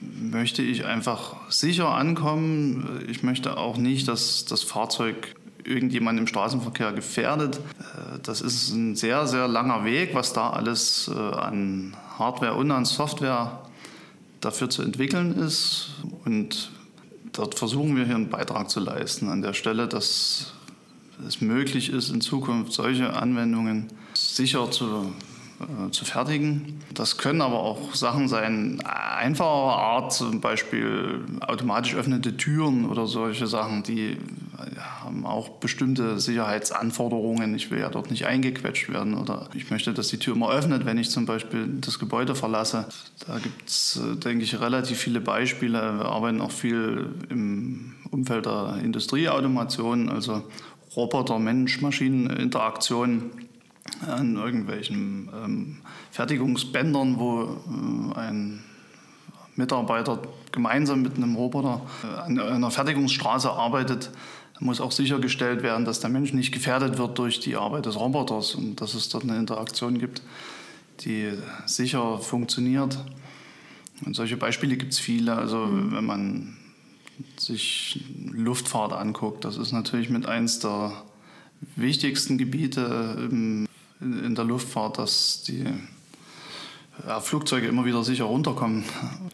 möchte 0.00 0.62
ich 0.62 0.86
einfach 0.86 1.36
sicher 1.50 1.90
ankommen. 1.90 3.04
Ich 3.08 3.22
möchte 3.22 3.58
auch 3.58 3.76
nicht, 3.76 4.08
dass 4.08 4.46
das 4.46 4.62
Fahrzeug 4.62 5.34
irgendjemand 5.64 6.18
im 6.18 6.26
Straßenverkehr 6.26 6.92
gefährdet. 6.92 7.56
Äh, 7.56 8.18
das 8.22 8.40
ist 8.40 8.72
ein 8.72 8.96
sehr, 8.96 9.26
sehr 9.26 9.48
langer 9.48 9.84
Weg, 9.84 10.14
was 10.14 10.32
da 10.32 10.50
alles 10.50 11.10
äh, 11.14 11.18
an 11.18 11.96
Hardware 12.18 12.54
und 12.54 12.70
an 12.70 12.84
Software 12.84 13.60
dafür 14.40 14.70
zu 14.70 14.82
entwickeln 14.82 15.36
ist. 15.36 15.90
Und 16.24 16.70
dort 17.32 17.54
versuchen 17.54 17.96
wir 17.96 18.04
hier 18.04 18.14
einen 18.14 18.30
Beitrag 18.30 18.70
zu 18.70 18.80
leisten 18.80 19.28
an 19.28 19.42
der 19.42 19.52
Stelle, 19.52 19.88
dass 19.88 20.52
es 21.26 21.40
möglich 21.40 21.90
ist, 21.90 22.10
in 22.10 22.20
Zukunft 22.20 22.72
solche 22.72 23.14
Anwendungen 23.14 23.88
sicher 24.14 24.70
zu 24.70 25.12
äh, 25.60 25.90
zu 25.90 26.04
fertigen. 26.04 26.80
Das 26.94 27.18
können 27.18 27.42
aber 27.42 27.60
auch 27.60 27.94
Sachen 27.94 28.28
sein, 28.28 28.80
einfacher 28.84 29.46
Art, 29.46 30.12
zum 30.12 30.40
Beispiel 30.40 31.24
automatisch 31.40 31.94
öffnende 31.94 32.36
Türen 32.36 32.86
oder 32.86 33.06
solche 33.06 33.46
Sachen, 33.46 33.82
die 33.82 34.16
haben 35.02 35.26
auch 35.26 35.48
bestimmte 35.48 36.18
Sicherheitsanforderungen. 36.18 37.54
Ich 37.54 37.70
will 37.70 37.80
ja 37.80 37.90
dort 37.90 38.10
nicht 38.10 38.26
eingequetscht 38.26 38.88
werden 38.90 39.14
oder 39.14 39.48
ich 39.54 39.70
möchte, 39.70 39.94
dass 39.94 40.08
die 40.08 40.18
Tür 40.18 40.34
immer 40.34 40.50
öffnet, 40.50 40.84
wenn 40.86 40.98
ich 40.98 41.10
zum 41.10 41.26
Beispiel 41.26 41.68
das 41.80 41.98
Gebäude 41.98 42.34
verlasse. 42.34 42.86
Da 43.26 43.38
gibt 43.38 43.68
es, 43.68 44.00
äh, 44.02 44.16
denke 44.16 44.44
ich, 44.44 44.58
relativ 44.60 44.98
viele 44.98 45.20
Beispiele. 45.20 45.98
Wir 45.98 46.06
arbeiten 46.06 46.40
auch 46.40 46.52
viel 46.52 47.14
im 47.28 47.96
Umfeld 48.10 48.46
der 48.46 48.78
Industrieautomation, 48.82 50.08
also 50.08 50.44
Roboter-Mensch-Maschinen-Interaktion 50.96 53.30
an 54.06 54.36
irgendwelchen 54.36 55.30
ähm, 55.34 55.76
Fertigungsbändern, 56.10 57.18
wo 57.18 57.42
äh, 58.14 58.18
ein 58.18 58.64
Mitarbeiter 59.56 60.20
gemeinsam 60.52 61.02
mit 61.02 61.16
einem 61.16 61.34
Roboter 61.36 61.82
äh, 62.02 62.20
an 62.20 62.38
einer 62.38 62.70
Fertigungsstraße 62.70 63.50
arbeitet, 63.50 64.10
muss 64.60 64.80
auch 64.80 64.92
sichergestellt 64.92 65.62
werden, 65.62 65.84
dass 65.84 66.00
der 66.00 66.10
Mensch 66.10 66.32
nicht 66.32 66.52
gefährdet 66.52 66.98
wird 66.98 67.18
durch 67.18 67.40
die 67.40 67.56
Arbeit 67.56 67.86
des 67.86 67.98
Roboters 67.98 68.54
und 68.54 68.80
dass 68.80 68.94
es 68.94 69.08
dort 69.08 69.24
eine 69.24 69.38
Interaktion 69.38 69.98
gibt, 69.98 70.22
die 71.00 71.32
sicher 71.64 72.18
funktioniert. 72.18 72.98
Und 74.04 74.14
solche 74.14 74.36
Beispiele 74.36 74.76
gibt 74.76 74.92
es 74.92 74.98
viele. 74.98 75.34
Also 75.34 75.58
mhm. 75.58 75.92
wenn 75.94 76.04
man 76.04 76.56
sich 77.38 78.04
Luftfahrt 78.32 78.92
anguckt, 78.92 79.44
das 79.44 79.56
ist 79.56 79.72
natürlich 79.72 80.10
mit 80.10 80.26
eins 80.26 80.58
der 80.58 80.92
wichtigsten 81.76 82.38
Gebiete 82.38 83.28
im 83.30 83.66
in 84.00 84.34
der 84.34 84.44
Luftfahrt, 84.44 84.98
dass 84.98 85.42
die 85.42 85.64
ja, 87.06 87.20
Flugzeuge 87.20 87.66
immer 87.66 87.84
wieder 87.84 88.02
sicher 88.04 88.24
runterkommen. 88.24 88.84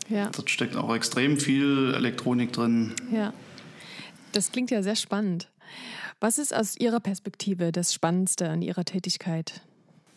Ja. 0.08 0.30
Dort 0.30 0.50
steckt 0.50 0.76
auch 0.76 0.94
extrem 0.94 1.38
viel 1.38 1.92
Elektronik 1.94 2.52
drin. 2.52 2.94
Ja, 3.12 3.32
das 4.32 4.52
klingt 4.52 4.70
ja 4.70 4.82
sehr 4.82 4.96
spannend. 4.96 5.48
Was 6.20 6.38
ist 6.38 6.54
aus 6.54 6.76
Ihrer 6.76 7.00
Perspektive 7.00 7.72
das 7.72 7.92
Spannendste 7.92 8.48
an 8.48 8.62
Ihrer 8.62 8.84
Tätigkeit? 8.84 9.62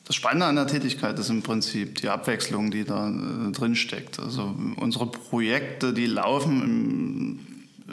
Das 0.06 0.16
Spannende 0.16 0.46
an 0.46 0.56
der 0.56 0.68
Tätigkeit 0.68 1.20
ist 1.20 1.30
im 1.30 1.44
Prinzip 1.44 1.96
die 1.96 2.10
Abwechslung, 2.10 2.72
die 2.72 2.84
da 2.84 3.10
äh, 3.10 3.52
drin 3.52 3.76
steckt. 3.76 4.20
Also 4.20 4.56
unsere 4.78 5.06
Projekte, 5.06 5.94
die 5.94 6.08
laufen 6.08 6.62
im, 6.64 7.40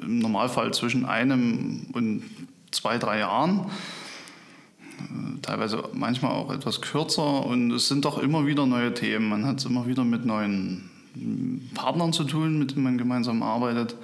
im 0.02 0.18
Normalfall 0.20 0.72
zwischen 0.72 1.04
einem 1.04 1.88
und 1.92 2.22
zwei, 2.70 2.96
drei 2.96 3.18
Jahren 3.18 3.70
teilweise 5.42 5.84
manchmal 5.92 6.32
auch 6.32 6.52
etwas 6.52 6.80
kürzer 6.80 7.46
und 7.46 7.70
es 7.70 7.88
sind 7.88 8.04
doch 8.04 8.18
immer 8.18 8.46
wieder 8.46 8.66
neue 8.66 8.92
Themen. 8.94 9.28
Man 9.28 9.46
hat 9.46 9.58
es 9.58 9.64
immer 9.64 9.86
wieder 9.86 10.04
mit 10.04 10.24
neuen 10.24 10.90
Partnern 11.74 12.12
zu 12.12 12.24
tun, 12.24 12.58
mit 12.58 12.72
denen 12.72 12.84
man 12.84 12.98
gemeinsam 12.98 13.42
arbeitet. 13.42 13.96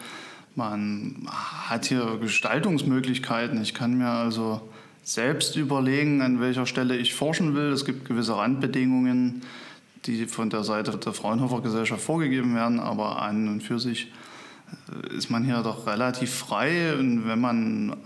Man 0.54 1.26
hat 1.30 1.86
hier 1.86 2.18
Gestaltungsmöglichkeiten. 2.20 3.60
Ich 3.62 3.74
kann 3.74 3.96
mir 3.96 4.08
also 4.08 4.60
selbst 5.02 5.56
überlegen, 5.56 6.20
an 6.22 6.40
welcher 6.40 6.66
Stelle 6.66 6.96
ich 6.96 7.14
forschen 7.14 7.54
will. 7.54 7.72
Es 7.72 7.84
gibt 7.84 8.04
gewisse 8.04 8.36
Randbedingungen, 8.36 9.42
die 10.04 10.26
von 10.26 10.50
der 10.50 10.64
Seite 10.64 10.96
der 10.96 11.12
Fraunhofer 11.12 11.60
Gesellschaft 11.60 12.02
vorgegeben 12.02 12.54
werden, 12.54 12.80
aber 12.80 13.22
an 13.22 13.48
und 13.48 13.62
für 13.62 13.78
sich 13.78 14.12
äh, 14.90 15.16
ist 15.16 15.30
man 15.30 15.44
hier 15.44 15.62
doch 15.62 15.86
relativ 15.86 16.32
frei. 16.32 16.94
Und 16.94 17.26
wenn 17.26 17.40
man 17.40 17.96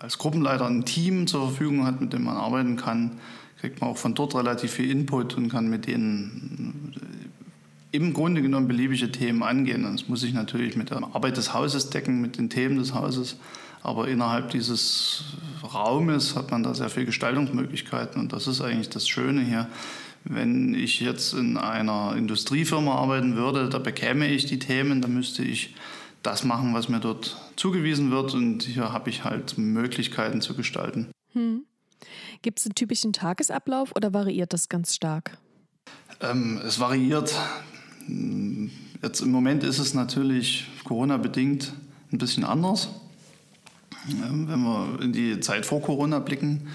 als 0.00 0.18
Gruppenleiter 0.18 0.66
ein 0.66 0.84
Team 0.84 1.26
zur 1.26 1.48
Verfügung 1.48 1.86
hat, 1.86 2.00
mit 2.00 2.12
dem 2.12 2.24
man 2.24 2.36
arbeiten 2.36 2.76
kann, 2.76 3.12
kriegt 3.60 3.80
man 3.80 3.90
auch 3.90 3.96
von 3.96 4.14
dort 4.14 4.34
relativ 4.34 4.72
viel 4.72 4.90
Input 4.90 5.36
und 5.36 5.48
kann 5.48 5.68
mit 5.68 5.86
denen 5.86 6.92
äh, 6.96 7.96
im 7.96 8.12
Grunde 8.12 8.42
genommen 8.42 8.68
beliebige 8.68 9.10
Themen 9.10 9.42
angehen. 9.42 9.84
Das 9.84 10.08
muss 10.08 10.20
sich 10.20 10.34
natürlich 10.34 10.76
mit 10.76 10.90
der 10.90 10.98
Arbeit 10.98 11.36
des 11.36 11.54
Hauses 11.54 11.88
decken, 11.88 12.20
mit 12.20 12.36
den 12.36 12.50
Themen 12.50 12.76
des 12.76 12.94
Hauses. 12.94 13.36
Aber 13.82 14.08
innerhalb 14.08 14.50
dieses 14.50 15.24
Raumes 15.62 16.36
hat 16.36 16.50
man 16.50 16.62
da 16.62 16.74
sehr 16.74 16.90
viele 16.90 17.06
Gestaltungsmöglichkeiten. 17.06 18.20
Und 18.20 18.32
das 18.32 18.48
ist 18.48 18.60
eigentlich 18.60 18.90
das 18.90 19.08
Schöne 19.08 19.42
hier. 19.42 19.68
Wenn 20.24 20.74
ich 20.74 21.00
jetzt 21.00 21.34
in 21.34 21.56
einer 21.56 22.16
Industriefirma 22.16 22.96
arbeiten 22.96 23.36
würde, 23.36 23.68
da 23.68 23.78
bekäme 23.78 24.26
ich 24.26 24.46
die 24.46 24.58
Themen, 24.58 25.00
da 25.00 25.08
müsste 25.08 25.42
ich 25.42 25.74
das 26.26 26.44
machen, 26.44 26.74
was 26.74 26.88
mir 26.88 27.00
dort 27.00 27.36
zugewiesen 27.56 28.10
wird. 28.10 28.34
Und 28.34 28.64
hier 28.64 28.92
habe 28.92 29.08
ich 29.10 29.24
halt 29.24 29.56
Möglichkeiten 29.56 30.40
zu 30.40 30.54
gestalten. 30.54 31.08
Hm. 31.32 31.62
Gibt 32.42 32.58
es 32.58 32.66
einen 32.66 32.74
typischen 32.74 33.12
Tagesablauf 33.12 33.92
oder 33.94 34.12
variiert 34.12 34.52
das 34.52 34.68
ganz 34.68 34.94
stark? 34.94 35.38
Ähm, 36.20 36.60
es 36.66 36.78
variiert. 36.80 37.34
Jetzt 39.02 39.20
im 39.20 39.30
Moment 39.30 39.64
ist 39.64 39.78
es 39.78 39.94
natürlich 39.94 40.66
Corona-bedingt 40.84 41.72
ein 42.12 42.18
bisschen 42.18 42.44
anders. 42.44 42.88
Ähm, 44.08 44.48
wenn 44.48 44.60
wir 44.60 45.00
in 45.00 45.12
die 45.12 45.40
Zeit 45.40 45.66
vor 45.66 45.80
Corona 45.82 46.18
blicken, 46.18 46.68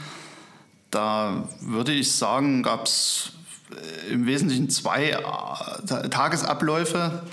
da 0.90 1.48
würde 1.62 1.94
ich 1.94 2.12
sagen, 2.12 2.64
gab 2.64 2.86
es 2.86 3.34
äh, 3.72 4.14
im 4.14 4.26
Wesentlichen 4.26 4.70
zwei 4.70 5.12
äh, 5.12 6.10
Tagesabläufe. 6.10 7.24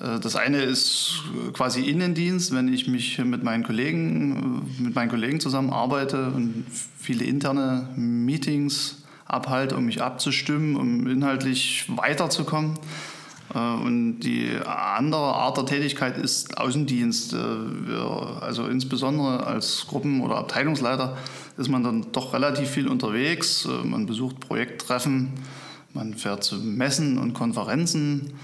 Äh, 0.00 0.20
das 0.20 0.36
eine 0.36 0.62
ist 0.62 1.22
quasi 1.52 1.82
Innendienst, 1.82 2.54
wenn 2.54 2.72
ich 2.72 2.86
mich 2.86 3.18
mit 3.18 3.42
meinen 3.42 3.64
Kollegen, 3.64 4.64
äh, 4.78 4.82
mit 4.82 4.94
meinen 4.94 5.10
Kollegen 5.10 5.40
zusammenarbeite 5.40 6.30
und 6.30 6.66
viele 6.98 7.24
interne 7.24 7.88
Meetings 7.96 9.02
abhalte, 9.24 9.76
um 9.76 9.86
mich 9.86 10.02
abzustimmen, 10.02 10.76
um 10.76 11.06
inhaltlich 11.06 11.86
weiterzukommen. 11.88 12.78
Äh, 13.54 13.58
und 13.58 14.20
die 14.20 14.50
andere 14.64 15.34
Art 15.34 15.56
der 15.56 15.66
Tätigkeit 15.66 16.18
ist 16.18 16.58
Außendienst. 16.58 17.34
Also 17.34 18.66
insbesondere 18.66 19.46
als 19.46 19.86
Gruppen- 19.86 20.20
oder 20.20 20.36
Abteilungsleiter 20.36 21.16
ist 21.56 21.68
man 21.68 21.82
dann 21.82 22.06
doch 22.12 22.34
relativ 22.34 22.68
viel 22.68 22.88
unterwegs. 22.88 23.66
Man 23.84 24.06
besucht 24.06 24.40
Projekttreffen, 24.40 25.32
man 25.94 26.14
fährt 26.14 26.44
zu 26.44 26.56
Messen 26.56 27.18
und 27.18 27.32
Konferenzen 27.32 28.34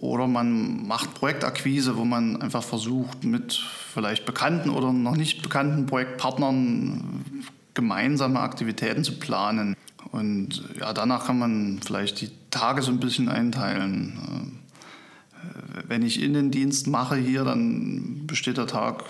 Oder 0.00 0.26
man 0.26 0.86
macht 0.86 1.12
Projektakquise, 1.14 1.96
wo 1.96 2.06
man 2.06 2.40
einfach 2.40 2.62
versucht, 2.62 3.24
mit 3.24 3.52
vielleicht 3.52 4.24
bekannten 4.24 4.70
oder 4.70 4.92
noch 4.94 5.16
nicht 5.16 5.42
bekannten 5.42 5.84
Projektpartnern 5.84 7.44
gemeinsame 7.74 8.40
Aktivitäten 8.40 9.04
zu 9.04 9.18
planen. 9.18 9.76
Und 10.10 10.64
ja, 10.78 10.94
danach 10.94 11.26
kann 11.26 11.38
man 11.38 11.80
vielleicht 11.84 12.22
die 12.22 12.30
Tage 12.50 12.80
so 12.80 12.90
ein 12.90 12.98
bisschen 12.98 13.28
einteilen. 13.28 14.58
Äh, 15.34 15.82
wenn 15.86 16.02
ich 16.02 16.22
Innendienst 16.22 16.86
mache 16.86 17.16
hier, 17.16 17.44
dann 17.44 18.26
besteht 18.26 18.56
der 18.56 18.66
Tag 18.66 19.04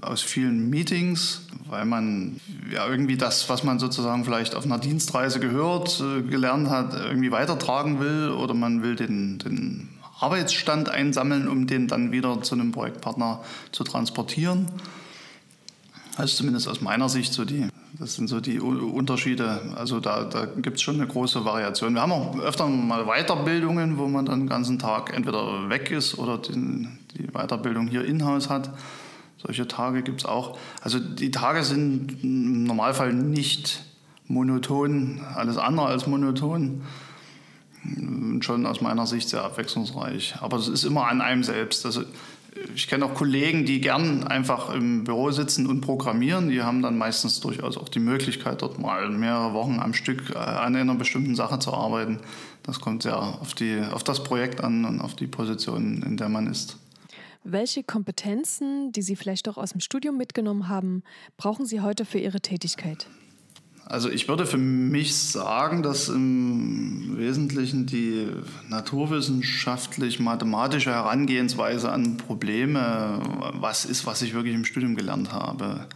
aus 0.00 0.22
vielen 0.22 0.70
Meetings, 0.70 1.42
weil 1.68 1.84
man 1.84 2.40
ja 2.72 2.88
irgendwie 2.88 3.16
das, 3.16 3.48
was 3.48 3.64
man 3.64 3.80
sozusagen 3.80 4.24
vielleicht 4.24 4.54
auf 4.54 4.64
einer 4.64 4.78
Dienstreise 4.78 5.40
gehört, 5.40 6.00
äh, 6.00 6.22
gelernt 6.22 6.70
hat, 6.70 6.94
irgendwie 6.94 7.32
weitertragen 7.32 7.98
will 7.98 8.30
oder 8.30 8.54
man 8.54 8.84
will 8.84 8.94
den, 8.94 9.38
den 9.38 9.88
Arbeitsstand 10.18 10.88
einsammeln, 10.88 11.48
um 11.48 11.66
den 11.66 11.88
dann 11.88 12.12
wieder 12.12 12.40
zu 12.42 12.54
einem 12.54 12.72
Projektpartner 12.72 13.42
zu 13.72 13.84
transportieren. 13.84 14.66
Das 16.16 16.32
ist 16.32 16.36
zumindest 16.38 16.68
aus 16.68 16.80
meiner 16.80 17.10
Sicht 17.10 17.34
so 17.34 17.44
die, 17.44 17.68
das 17.98 18.14
sind 18.14 18.28
so 18.28 18.40
die 18.40 18.58
Unterschiede. 18.58 19.60
Also 19.76 20.00
da, 20.00 20.24
da 20.24 20.46
gibt 20.46 20.76
es 20.76 20.82
schon 20.82 20.94
eine 20.94 21.06
große 21.06 21.44
Variation. 21.44 21.94
Wir 21.94 22.00
haben 22.00 22.12
auch 22.12 22.38
öfter 22.38 22.66
mal 22.66 23.04
Weiterbildungen, 23.04 23.98
wo 23.98 24.08
man 24.08 24.24
dann 24.24 24.40
den 24.40 24.48
ganzen 24.48 24.78
Tag 24.78 25.14
entweder 25.14 25.68
weg 25.68 25.90
ist 25.90 26.18
oder 26.18 26.38
den, 26.38 26.98
die 27.14 27.26
Weiterbildung 27.32 27.86
hier 27.88 28.04
in-house 28.04 28.48
hat. 28.48 28.70
Solche 29.36 29.68
Tage 29.68 30.02
gibt 30.02 30.22
es 30.22 30.26
auch. 30.26 30.56
Also 30.80 30.98
die 30.98 31.30
Tage 31.30 31.62
sind 31.62 32.24
im 32.24 32.64
Normalfall 32.64 33.12
nicht 33.12 33.84
monoton, 34.26 35.20
alles 35.34 35.58
andere 35.58 35.86
als 35.86 36.06
monoton. 36.06 36.82
Schon 38.42 38.66
aus 38.66 38.80
meiner 38.80 39.06
Sicht 39.06 39.28
sehr 39.28 39.42
abwechslungsreich. 39.42 40.36
Aber 40.40 40.56
es 40.56 40.68
ist 40.68 40.84
immer 40.84 41.08
an 41.08 41.20
einem 41.20 41.42
selbst. 41.42 41.86
Also 41.86 42.02
ich 42.74 42.88
kenne 42.88 43.04
auch 43.04 43.14
Kollegen, 43.14 43.64
die 43.64 43.80
gern 43.80 44.24
einfach 44.24 44.72
im 44.74 45.04
Büro 45.04 45.30
sitzen 45.30 45.66
und 45.66 45.80
programmieren. 45.80 46.48
Die 46.48 46.62
haben 46.62 46.82
dann 46.82 46.96
meistens 46.96 47.40
durchaus 47.40 47.76
auch 47.76 47.88
die 47.88 47.98
Möglichkeit, 47.98 48.62
dort 48.62 48.78
mal 48.78 49.08
mehrere 49.10 49.52
Wochen 49.52 49.78
am 49.78 49.94
Stück 49.94 50.30
äh, 50.30 50.38
an 50.38 50.74
einer 50.76 50.94
bestimmten 50.94 51.34
Sache 51.34 51.58
zu 51.58 51.72
arbeiten. 51.72 52.20
Das 52.62 52.80
kommt 52.80 53.02
sehr 53.02 53.18
auf, 53.18 53.54
die, 53.54 53.80
auf 53.92 54.04
das 54.04 54.22
Projekt 54.22 54.62
an 54.62 54.84
und 54.84 55.00
auf 55.00 55.14
die 55.14 55.26
Position, 55.26 56.02
in 56.02 56.16
der 56.16 56.28
man 56.28 56.46
ist. 56.46 56.78
Welche 57.44 57.84
Kompetenzen, 57.84 58.90
die 58.90 59.02
Sie 59.02 59.14
vielleicht 59.14 59.48
auch 59.48 59.56
aus 59.56 59.70
dem 59.70 59.80
Studium 59.80 60.16
mitgenommen 60.16 60.68
haben, 60.68 61.04
brauchen 61.36 61.64
Sie 61.64 61.80
heute 61.80 62.04
für 62.04 62.18
Ihre 62.18 62.40
Tätigkeit? 62.40 63.06
Also 63.88 64.10
ich 64.10 64.26
würde 64.26 64.46
für 64.46 64.58
mich 64.58 65.16
sagen, 65.16 65.84
dass 65.84 66.08
im 66.08 67.16
Wesentlichen 67.16 67.86
die 67.86 68.26
naturwissenschaftlich-mathematische 68.68 70.90
Herangehensweise 70.90 71.92
an 71.92 72.16
Probleme 72.16 73.20
was 73.54 73.84
ist, 73.84 74.04
was 74.04 74.22
ich 74.22 74.34
wirklich 74.34 74.56
im 74.56 74.64
Studium 74.64 74.96
gelernt 74.96 75.32
habe. 75.32 75.86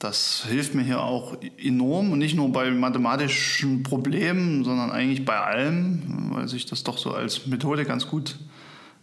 Das 0.00 0.44
hilft 0.48 0.74
mir 0.74 0.82
hier 0.82 1.02
auch 1.02 1.36
enorm 1.56 2.10
und 2.10 2.18
nicht 2.18 2.34
nur 2.34 2.50
bei 2.50 2.68
mathematischen 2.72 3.84
Problemen, 3.84 4.64
sondern 4.64 4.90
eigentlich 4.90 5.24
bei 5.24 5.38
allem, 5.38 6.32
weil 6.32 6.48
sich 6.48 6.66
das 6.66 6.82
doch 6.82 6.98
so 6.98 7.12
als 7.12 7.46
Methode 7.46 7.84
ganz 7.84 8.08
gut 8.08 8.40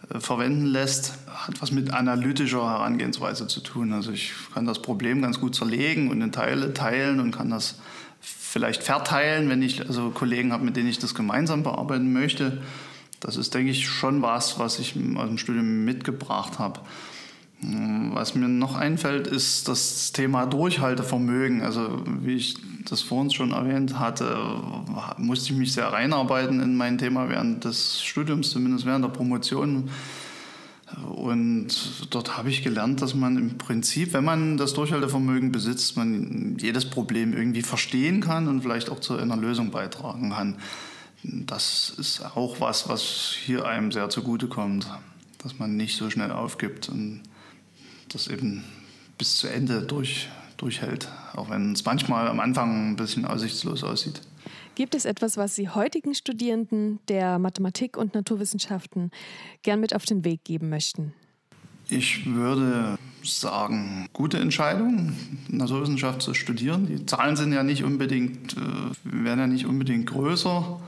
äh, 0.09 0.19
verwenden 0.19 0.65
lässt, 0.65 1.13
hat 1.27 1.61
was 1.61 1.71
mit 1.71 1.93
analytischer 1.93 2.67
Herangehensweise 2.67 3.47
zu 3.47 3.61
tun. 3.61 3.93
Also 3.93 4.11
ich 4.11 4.33
kann 4.53 4.65
das 4.65 4.81
Problem 4.81 5.21
ganz 5.21 5.39
gut 5.39 5.55
zerlegen 5.55 6.09
und 6.09 6.21
in 6.21 6.33
Teile 6.33 6.73
teilen 6.73 7.21
und 7.21 7.31
kann 7.31 7.51
das 7.51 7.79
vielleicht 8.47 8.83
verteilen, 8.83 9.49
wenn 9.49 9.61
ich 9.61 9.87
also 9.87 10.09
Kollegen 10.09 10.53
habe, 10.53 10.63
mit 10.63 10.75
denen 10.77 10.87
ich 10.87 10.99
das 10.99 11.13
gemeinsam 11.13 11.63
bearbeiten 11.63 12.13
möchte. 12.13 12.61
Das 13.19 13.35
ist, 13.35 13.53
denke 13.53 13.71
ich, 13.71 13.87
schon 13.87 14.21
was, 14.21 14.59
was 14.59 14.79
ich 14.79 14.95
aus 15.15 15.27
dem 15.27 15.37
Studium 15.37 15.85
mitgebracht 15.85 16.59
habe. 16.59 16.79
Was 17.59 18.35
mir 18.35 18.47
noch 18.47 18.75
einfällt, 18.75 19.25
ist 19.25 19.67
das 19.67 20.11
Thema 20.11 20.45
Durchhaltevermögen. 20.45 21.63
Also 21.63 22.03
wie 22.21 22.35
ich 22.35 22.55
das 22.85 23.01
vorhin 23.01 23.31
schon 23.31 23.51
erwähnt 23.51 23.99
hatte, 23.99 24.37
musste 25.17 25.51
ich 25.51 25.57
mich 25.57 25.73
sehr 25.73 25.87
reinarbeiten 25.87 26.61
in 26.61 26.75
mein 26.75 26.97
Thema 26.99 27.29
während 27.29 27.65
des 27.65 28.01
Studiums, 28.03 28.51
zumindest 28.51 28.85
während 28.85 29.03
der 29.03 29.09
Promotion. 29.09 29.89
Und 30.95 31.67
dort 32.11 32.37
habe 32.37 32.49
ich 32.49 32.63
gelernt, 32.63 33.01
dass 33.01 33.13
man 33.13 33.37
im 33.37 33.57
Prinzip, 33.57 34.13
wenn 34.13 34.23
man 34.23 34.57
das 34.57 34.73
Durchhaltevermögen 34.73 35.51
besitzt, 35.51 35.97
man 35.97 36.57
jedes 36.59 36.89
Problem 36.89 37.33
irgendwie 37.33 37.61
verstehen 37.61 38.21
kann 38.21 38.47
und 38.47 38.61
vielleicht 38.61 38.89
auch 38.89 39.01
zu 39.01 39.17
einer 39.17 39.35
Lösung 39.35 39.69
beitragen 39.71 40.29
kann. 40.29 40.55
Das 41.23 41.93
ist 41.97 42.21
auch 42.21 42.61
was, 42.61 42.87
was 42.87 43.35
hier 43.37 43.65
einem 43.65 43.91
sehr 43.91 44.09
zugutekommt, 44.09 44.87
dass 45.39 45.59
man 45.59 45.75
nicht 45.75 45.97
so 45.97 46.09
schnell 46.09 46.31
aufgibt 46.31 46.87
und 46.87 47.21
das 48.07 48.27
eben 48.27 48.63
bis 49.17 49.35
zu 49.37 49.47
Ende 49.47 49.81
durch, 49.81 50.29
durchhält, 50.55 51.09
auch 51.35 51.49
wenn 51.49 51.73
es 51.73 51.83
manchmal 51.83 52.29
am 52.29 52.39
Anfang 52.39 52.91
ein 52.91 52.95
bisschen 52.95 53.25
aussichtslos 53.25 53.83
aussieht. 53.83 54.21
Gibt 54.77 54.93
es 54.93 55.05
etwas, 55.05 55.37
was 55.37 55.55
Sie 55.55 55.69
heutigen 55.69 56.13
Studierenden 56.13 56.99
der 57.07 57.39
Mathematik 57.39 57.97
und 57.97 58.13
Naturwissenschaften 58.13 59.09
gern 59.63 59.79
mit 59.79 59.95
auf 59.95 60.05
den 60.05 60.23
Weg 60.23 60.43
geben 60.43 60.69
möchten? 60.69 61.13
Ich 61.89 62.27
würde 62.27 62.99
sagen, 63.23 64.07
gute 64.13 64.37
Entscheidung, 64.37 65.13
Naturwissenschaft 65.47 66.21
zu 66.21 66.35
studieren. 66.35 66.85
Die 66.85 67.07
Zahlen 67.07 67.35
sind 67.35 67.53
ja 67.53 67.63
nicht 67.63 67.83
unbedingt, 67.83 68.55
äh, 68.55 68.59
werden 69.03 69.39
ja 69.39 69.47
nicht 69.47 69.65
unbedingt 69.65 70.05
größer. 70.05 70.79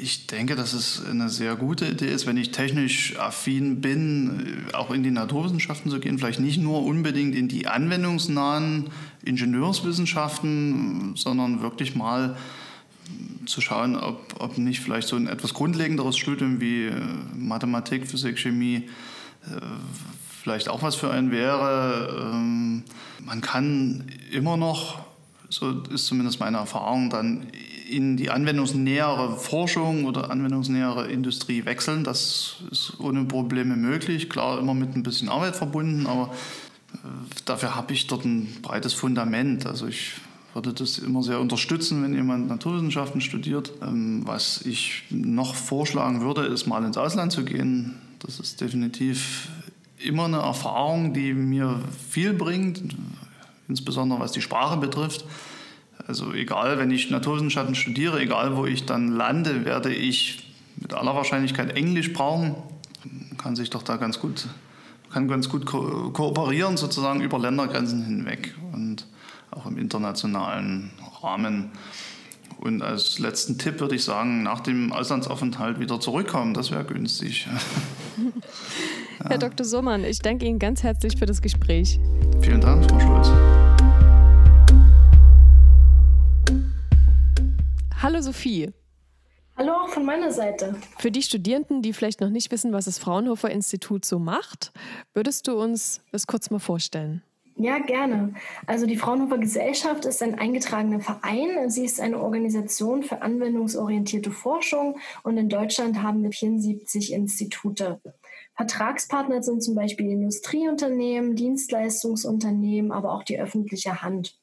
Ich 0.00 0.28
denke, 0.28 0.54
dass 0.54 0.72
es 0.72 1.04
eine 1.04 1.30
sehr 1.30 1.56
gute 1.56 1.86
Idee 1.86 2.12
ist, 2.12 2.28
wenn 2.28 2.36
ich 2.36 2.52
technisch 2.52 3.18
affin 3.18 3.80
bin, 3.80 4.66
auch 4.72 4.92
in 4.92 5.02
die 5.02 5.10
Naturwissenschaften 5.10 5.90
zu 5.90 5.98
gehen. 5.98 6.18
Vielleicht 6.18 6.38
nicht 6.38 6.58
nur 6.58 6.84
unbedingt 6.84 7.34
in 7.34 7.48
die 7.48 7.66
anwendungsnahen 7.66 8.90
Ingenieurswissenschaften, 9.24 11.16
sondern 11.16 11.60
wirklich 11.60 11.96
mal 11.96 12.36
zu 13.46 13.60
schauen, 13.60 13.96
ob, 13.96 14.34
ob 14.38 14.58
nicht 14.58 14.80
vielleicht 14.80 15.08
so 15.08 15.16
ein 15.16 15.26
etwas 15.26 15.54
grundlegenderes 15.54 16.16
Studium 16.16 16.60
wie 16.60 16.86
äh, 16.86 16.94
Mathematik, 17.34 18.06
Physik, 18.06 18.38
Chemie 18.38 18.88
äh, 19.46 19.60
vielleicht 20.42 20.68
auch 20.68 20.82
was 20.82 20.94
für 20.94 21.10
einen 21.10 21.30
wäre. 21.30 22.32
Ähm, 22.32 22.84
man 23.24 23.40
kann 23.40 24.04
immer 24.30 24.56
noch, 24.56 25.02
so 25.48 25.82
ist 25.90 26.06
zumindest 26.06 26.40
meine 26.40 26.58
Erfahrung, 26.58 27.10
dann 27.10 27.46
in 27.88 28.16
die 28.16 28.30
anwendungsnähere 28.30 29.38
Forschung 29.38 30.04
oder 30.04 30.30
anwendungsnähere 30.30 31.08
Industrie 31.08 31.64
wechseln. 31.64 32.04
Das 32.04 32.56
ist 32.70 32.94
ohne 32.98 33.24
Probleme 33.24 33.76
möglich. 33.76 34.28
Klar, 34.28 34.58
immer 34.58 34.74
mit 34.74 34.94
ein 34.96 35.02
bisschen 35.02 35.28
Arbeit 35.28 35.56
verbunden, 35.56 36.06
aber 36.06 36.34
äh, 36.92 36.96
dafür 37.44 37.74
habe 37.74 37.92
ich 37.92 38.06
dort 38.06 38.24
ein 38.24 38.58
breites 38.62 38.92
Fundament. 38.92 39.66
Also 39.66 39.86
ich 39.86 40.12
würde 40.54 40.72
das 40.72 40.98
immer 40.98 41.22
sehr 41.22 41.40
unterstützen, 41.40 42.02
wenn 42.02 42.14
jemand 42.14 42.48
Naturwissenschaften 42.48 43.20
studiert. 43.20 43.72
Ähm, 43.82 44.22
was 44.24 44.62
ich 44.62 45.02
noch 45.10 45.54
vorschlagen 45.54 46.20
würde, 46.20 46.42
ist 46.42 46.66
mal 46.66 46.84
ins 46.84 46.96
Ausland 46.96 47.32
zu 47.32 47.44
gehen. 47.44 47.96
Das 48.20 48.38
ist 48.38 48.60
definitiv 48.60 49.48
immer 49.98 50.26
eine 50.26 50.38
Erfahrung, 50.38 51.12
die 51.12 51.34
mir 51.34 51.80
viel 52.08 52.32
bringt, 52.32 52.82
insbesondere 53.68 54.20
was 54.20 54.32
die 54.32 54.42
Sprache 54.42 54.76
betrifft. 54.76 55.24
Also 56.06 56.32
egal, 56.32 56.78
wenn 56.78 56.90
ich 56.90 57.10
Naturwissenschaften 57.10 57.74
studiere, 57.74 58.20
egal 58.20 58.56
wo 58.56 58.66
ich 58.66 58.84
dann 58.84 59.08
lande, 59.08 59.64
werde 59.64 59.92
ich 59.92 60.54
mit 60.76 60.92
aller 60.92 61.14
Wahrscheinlichkeit 61.14 61.76
Englisch 61.76 62.12
brauchen. 62.12 62.54
Man 63.04 63.38
kann 63.38 63.56
sich 63.56 63.70
doch 63.70 63.82
da 63.82 63.96
ganz 63.96 64.20
gut, 64.20 64.46
kann 65.10 65.28
ganz 65.28 65.48
gut 65.48 65.66
ko 65.66 66.10
kooperieren 66.12 66.76
sozusagen 66.76 67.22
über 67.22 67.38
Ländergrenzen 67.38 68.04
hinweg. 68.04 68.54
Und 68.72 69.06
auch 69.56 69.66
im 69.66 69.78
internationalen 69.78 70.90
Rahmen. 71.22 71.70
Und 72.58 72.82
als 72.82 73.18
letzten 73.18 73.58
Tipp 73.58 73.80
würde 73.80 73.94
ich 73.94 74.04
sagen, 74.04 74.42
nach 74.42 74.60
dem 74.60 74.92
Auslandsaufenthalt 74.92 75.80
wieder 75.80 76.00
zurückkommen, 76.00 76.54
das 76.54 76.70
wäre 76.70 76.84
günstig. 76.84 77.46
ja. 79.18 79.28
Herr 79.28 79.38
Dr. 79.38 79.66
Sommann, 79.66 80.04
ich 80.04 80.20
danke 80.20 80.46
Ihnen 80.46 80.58
ganz 80.58 80.82
herzlich 80.82 81.16
für 81.16 81.26
das 81.26 81.42
Gespräch. 81.42 81.98
Vielen 82.40 82.60
Dank, 82.60 82.88
Frau 82.88 83.00
Schulz. 83.00 83.28
Hallo 88.00 88.20
Sophie. 88.20 88.70
Hallo 89.56 89.72
auch 89.72 89.88
von 89.88 90.04
meiner 90.04 90.32
Seite. 90.32 90.74
Für 90.98 91.10
die 91.10 91.22
Studierenden, 91.22 91.80
die 91.80 91.92
vielleicht 91.92 92.20
noch 92.20 92.30
nicht 92.30 92.50
wissen, 92.50 92.72
was 92.72 92.86
das 92.86 92.98
Fraunhofer 92.98 93.50
Institut 93.50 94.04
so 94.04 94.18
macht, 94.18 94.72
würdest 95.12 95.46
du 95.46 95.60
uns 95.60 96.00
das 96.12 96.26
kurz 96.26 96.50
mal 96.50 96.58
vorstellen? 96.58 97.22
Ja, 97.56 97.78
gerne. 97.78 98.34
Also 98.66 98.84
die 98.84 98.96
Fraunhofer 98.96 99.38
Gesellschaft 99.38 100.06
ist 100.06 100.22
ein 100.22 100.36
eingetragener 100.36 101.00
Verein. 101.00 101.70
Sie 101.70 101.84
ist 101.84 102.00
eine 102.00 102.20
Organisation 102.20 103.04
für 103.04 103.22
anwendungsorientierte 103.22 104.32
Forschung 104.32 104.98
und 105.22 105.36
in 105.38 105.48
Deutschland 105.48 106.02
haben 106.02 106.24
wir 106.24 106.32
74 106.32 107.12
Institute. 107.12 108.00
Vertragspartner 108.56 109.42
sind 109.42 109.62
zum 109.62 109.76
Beispiel 109.76 110.10
Industrieunternehmen, 110.10 111.36
Dienstleistungsunternehmen, 111.36 112.90
aber 112.90 113.12
auch 113.12 113.22
die 113.22 113.38
öffentliche 113.38 114.02
Hand. 114.02 114.36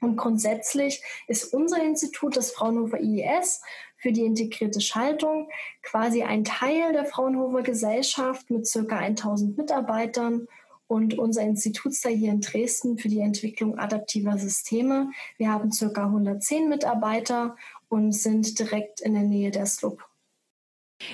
Und 0.00 0.16
grundsätzlich 0.16 1.02
ist 1.26 1.54
unser 1.54 1.82
Institut, 1.82 2.36
das 2.36 2.52
Fraunhofer 2.52 3.00
IES, 3.00 3.62
für 3.96 4.12
die 4.12 4.24
integrierte 4.26 4.80
Schaltung, 4.80 5.48
quasi 5.82 6.22
ein 6.22 6.44
Teil 6.44 6.92
der 6.92 7.06
Fraunhofer 7.06 7.62
Gesellschaft 7.62 8.50
mit 8.50 8.66
circa 8.66 8.98
1000 8.98 9.56
Mitarbeitern 9.56 10.46
und 10.86 11.18
unser 11.18 11.42
Institut 11.42 11.92
ist 11.92 12.04
da 12.04 12.08
hier 12.08 12.30
in 12.30 12.40
Dresden 12.40 12.98
für 12.98 13.08
die 13.08 13.20
Entwicklung 13.20 13.78
adaptiver 13.78 14.38
Systeme. 14.38 15.10
Wir 15.38 15.50
haben 15.50 15.72
circa 15.72 16.04
110 16.04 16.68
Mitarbeiter 16.68 17.56
und 17.88 18.12
sind 18.12 18.58
direkt 18.58 19.00
in 19.00 19.14
der 19.14 19.22
Nähe 19.22 19.50
der 19.50 19.66
SLUB. 19.66 20.02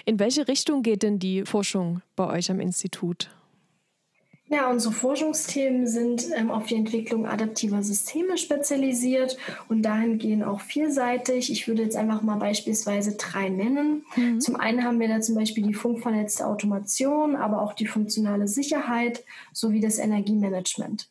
In 0.04 0.18
welche 0.18 0.48
Richtung 0.48 0.82
geht 0.82 1.02
denn 1.02 1.18
die 1.18 1.44
Forschung 1.44 2.02
bei 2.16 2.26
euch 2.26 2.50
am 2.50 2.60
Institut? 2.60 3.30
Ja, 4.52 4.68
unsere 4.68 4.92
Forschungsthemen 4.92 5.86
sind 5.86 6.26
ähm, 6.34 6.50
auf 6.50 6.66
die 6.66 6.74
Entwicklung 6.74 7.24
adaptiver 7.24 7.84
Systeme 7.84 8.36
spezialisiert 8.36 9.36
und 9.68 9.82
dahingehend 9.82 10.42
auch 10.42 10.60
vielseitig. 10.60 11.52
Ich 11.52 11.68
würde 11.68 11.84
jetzt 11.84 11.94
einfach 11.94 12.22
mal 12.22 12.34
beispielsweise 12.34 13.14
drei 13.14 13.48
nennen. 13.48 14.04
Mhm. 14.16 14.40
Zum 14.40 14.56
einen 14.56 14.82
haben 14.82 14.98
wir 14.98 15.06
da 15.06 15.20
zum 15.20 15.36
Beispiel 15.36 15.64
die 15.64 15.74
funkvernetzte 15.74 16.48
Automation, 16.48 17.36
aber 17.36 17.62
auch 17.62 17.74
die 17.74 17.86
funktionale 17.86 18.48
Sicherheit 18.48 19.22
sowie 19.52 19.78
das 19.78 19.98
Energiemanagement. 19.98 21.08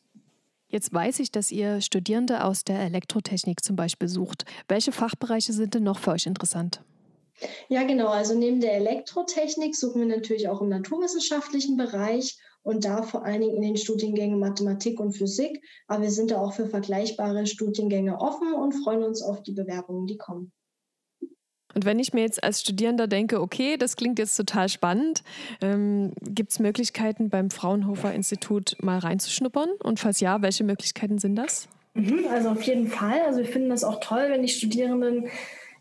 Jetzt 0.68 0.92
weiß 0.92 1.18
ich, 1.20 1.32
dass 1.32 1.50
ihr 1.50 1.80
Studierende 1.80 2.44
aus 2.44 2.64
der 2.64 2.80
Elektrotechnik 2.80 3.64
zum 3.64 3.74
Beispiel 3.74 4.08
sucht. 4.08 4.44
Welche 4.68 4.92
Fachbereiche 4.92 5.54
sind 5.54 5.72
denn 5.72 5.84
noch 5.84 5.98
für 5.98 6.10
euch 6.10 6.26
interessant? 6.26 6.82
Ja, 7.68 7.84
genau. 7.84 8.08
Also 8.08 8.34
neben 8.38 8.60
der 8.60 8.74
Elektrotechnik 8.74 9.74
suchen 9.74 10.02
wir 10.02 10.14
natürlich 10.14 10.48
auch 10.50 10.60
im 10.60 10.68
naturwissenschaftlichen 10.68 11.78
Bereich 11.78 12.36
und 12.62 12.84
da 12.84 13.02
vor 13.02 13.24
allen 13.24 13.40
Dingen 13.40 13.56
in 13.56 13.62
den 13.62 13.76
Studiengängen 13.76 14.38
Mathematik 14.38 15.00
und 15.00 15.12
Physik. 15.12 15.62
Aber 15.86 16.02
wir 16.02 16.10
sind 16.10 16.30
da 16.30 16.38
auch 16.38 16.52
für 16.52 16.66
vergleichbare 16.66 17.46
Studiengänge 17.46 18.20
offen 18.20 18.52
und 18.52 18.72
freuen 18.72 19.02
uns 19.02 19.22
auf 19.22 19.42
die 19.42 19.52
Bewerbungen, 19.52 20.06
die 20.06 20.18
kommen. 20.18 20.52
Und 21.74 21.84
wenn 21.84 21.98
ich 21.98 22.12
mir 22.12 22.22
jetzt 22.22 22.42
als 22.42 22.60
Studierender 22.60 23.06
denke, 23.06 23.40
okay, 23.40 23.76
das 23.76 23.96
klingt 23.96 24.18
jetzt 24.18 24.36
total 24.36 24.68
spannend, 24.68 25.22
ähm, 25.60 26.12
gibt 26.22 26.50
es 26.50 26.58
Möglichkeiten 26.58 27.30
beim 27.30 27.50
Fraunhofer 27.50 28.12
Institut 28.12 28.76
mal 28.80 28.98
reinzuschnuppern? 28.98 29.70
Und 29.82 30.00
falls 30.00 30.20
ja, 30.20 30.42
welche 30.42 30.64
Möglichkeiten 30.64 31.18
sind 31.18 31.36
das? 31.36 31.68
Mhm, 31.94 32.26
also 32.28 32.50
auf 32.50 32.62
jeden 32.62 32.88
Fall. 32.88 33.20
Also 33.24 33.38
wir 33.38 33.46
finden 33.46 33.70
das 33.70 33.84
auch 33.84 34.00
toll, 34.00 34.26
wenn 34.30 34.42
die 34.42 34.48
Studierenden 34.48 35.28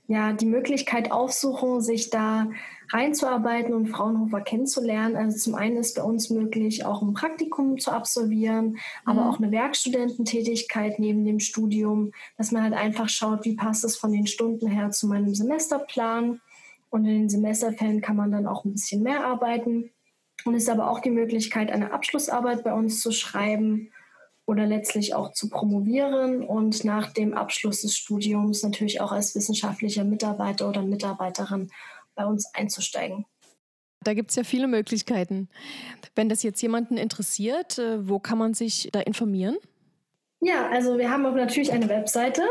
ja 0.09 0.33
die 0.33 0.47
Möglichkeit 0.47 1.11
aufsuchen, 1.11 1.81
sich 1.81 2.09
da 2.09 2.49
reinzuarbeiten 2.91 3.75
und 3.75 3.87
Fraunhofer 3.87 4.41
kennenzulernen. 4.41 5.15
Also 5.15 5.37
zum 5.37 5.53
einen 5.53 5.77
ist 5.77 5.95
bei 5.95 6.01
uns 6.01 6.31
möglich, 6.31 6.83
auch 6.83 7.03
ein 7.03 7.13
Praktikum 7.13 7.77
zu 7.77 7.91
absolvieren, 7.91 8.79
aber 9.05 9.21
mhm. 9.21 9.27
auch 9.27 9.37
eine 9.39 9.51
Werkstudententätigkeit 9.51 10.97
neben 10.97 11.25
dem 11.25 11.39
Studium, 11.39 12.11
dass 12.37 12.51
man 12.51 12.63
halt 12.63 12.73
einfach 12.73 13.07
schaut, 13.07 13.45
wie 13.45 13.55
passt 13.55 13.85
es 13.85 13.97
von 13.97 14.11
den 14.11 14.25
Stunden 14.25 14.67
her 14.67 14.89
zu 14.89 15.07
meinem 15.07 15.35
Semesterplan. 15.35 16.41
Und 16.89 17.05
in 17.05 17.19
den 17.19 17.29
Semesterfällen 17.29 18.01
kann 18.01 18.15
man 18.15 18.31
dann 18.31 18.47
auch 18.47 18.65
ein 18.65 18.71
bisschen 18.71 19.03
mehr 19.03 19.23
arbeiten. 19.23 19.91
Und 20.43 20.55
es 20.55 20.63
ist 20.63 20.69
aber 20.69 20.89
auch 20.89 21.01
die 21.01 21.11
Möglichkeit, 21.11 21.71
eine 21.71 21.93
Abschlussarbeit 21.93 22.63
bei 22.63 22.73
uns 22.73 22.99
zu 23.01 23.11
schreiben 23.11 23.91
oder 24.49 24.65
letztlich 24.65 25.13
auch 25.13 25.31
zu 25.31 25.47
promovieren 25.47 26.43
und 26.43 26.83
nach 26.83 27.13
dem 27.13 27.35
Abschluss 27.35 27.81
des 27.81 27.95
Studiums 27.95 28.63
natürlich 28.63 28.99
auch 28.99 29.11
als 29.11 29.35
wissenschaftlicher 29.35 30.03
Mitarbeiter 30.03 30.67
oder 30.67 30.81
Mitarbeiterin 30.81 31.69
bei 32.15 32.25
uns 32.25 32.51
einzusteigen. 32.55 33.27
Da 34.03 34.15
gibt 34.15 34.31
es 34.31 34.37
ja 34.37 34.43
viele 34.43 34.67
Möglichkeiten. 34.67 35.49
Wenn 36.15 36.29
das 36.29 36.41
jetzt 36.41 36.61
jemanden 36.63 36.97
interessiert, 36.97 37.77
äh, 37.77 38.09
wo 38.09 38.17
kann 38.17 38.39
man 38.39 38.55
sich 38.55 38.89
da 38.91 39.01
informieren? 39.01 39.57
Ja, 40.41 40.69
also 40.69 40.97
wir 40.97 41.11
haben 41.11 41.25
auch 41.25 41.35
natürlich 41.35 41.73
eine 41.73 41.89
Webseite 41.89 42.43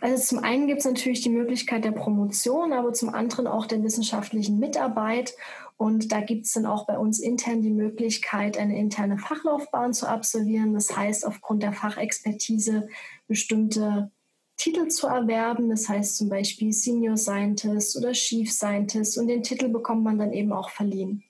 Also 0.00 0.36
zum 0.36 0.44
einen 0.44 0.66
gibt 0.66 0.80
es 0.80 0.84
natürlich 0.84 1.22
die 1.22 1.30
Möglichkeit 1.30 1.84
der 1.84 1.92
Promotion, 1.92 2.72
aber 2.72 2.92
zum 2.92 3.10
anderen 3.10 3.46
auch 3.46 3.66
der 3.66 3.82
wissenschaftlichen 3.82 4.58
Mitarbeit. 4.58 5.34
Und 5.76 6.10
da 6.10 6.20
gibt 6.20 6.46
es 6.46 6.52
dann 6.52 6.64
auch 6.64 6.86
bei 6.86 6.98
uns 6.98 7.18
intern 7.18 7.60
die 7.60 7.70
Möglichkeit, 7.70 8.56
eine 8.56 8.78
interne 8.78 9.18
Fachlaufbahn 9.18 9.92
zu 9.92 10.08
absolvieren. 10.08 10.72
Das 10.72 10.96
heißt, 10.96 11.26
aufgrund 11.26 11.62
der 11.62 11.74
Fachexpertise 11.74 12.88
bestimmte 13.28 14.10
Titel 14.56 14.88
zu 14.88 15.06
erwerben. 15.06 15.68
Das 15.68 15.88
heißt 15.88 16.16
zum 16.16 16.30
Beispiel 16.30 16.72
Senior 16.72 17.18
Scientist 17.18 17.96
oder 17.96 18.12
Chief 18.12 18.50
Scientist. 18.50 19.18
Und 19.18 19.26
den 19.26 19.42
Titel 19.42 19.68
bekommt 19.68 20.02
man 20.02 20.18
dann 20.18 20.32
eben 20.32 20.52
auch 20.52 20.70
verliehen. 20.70 21.22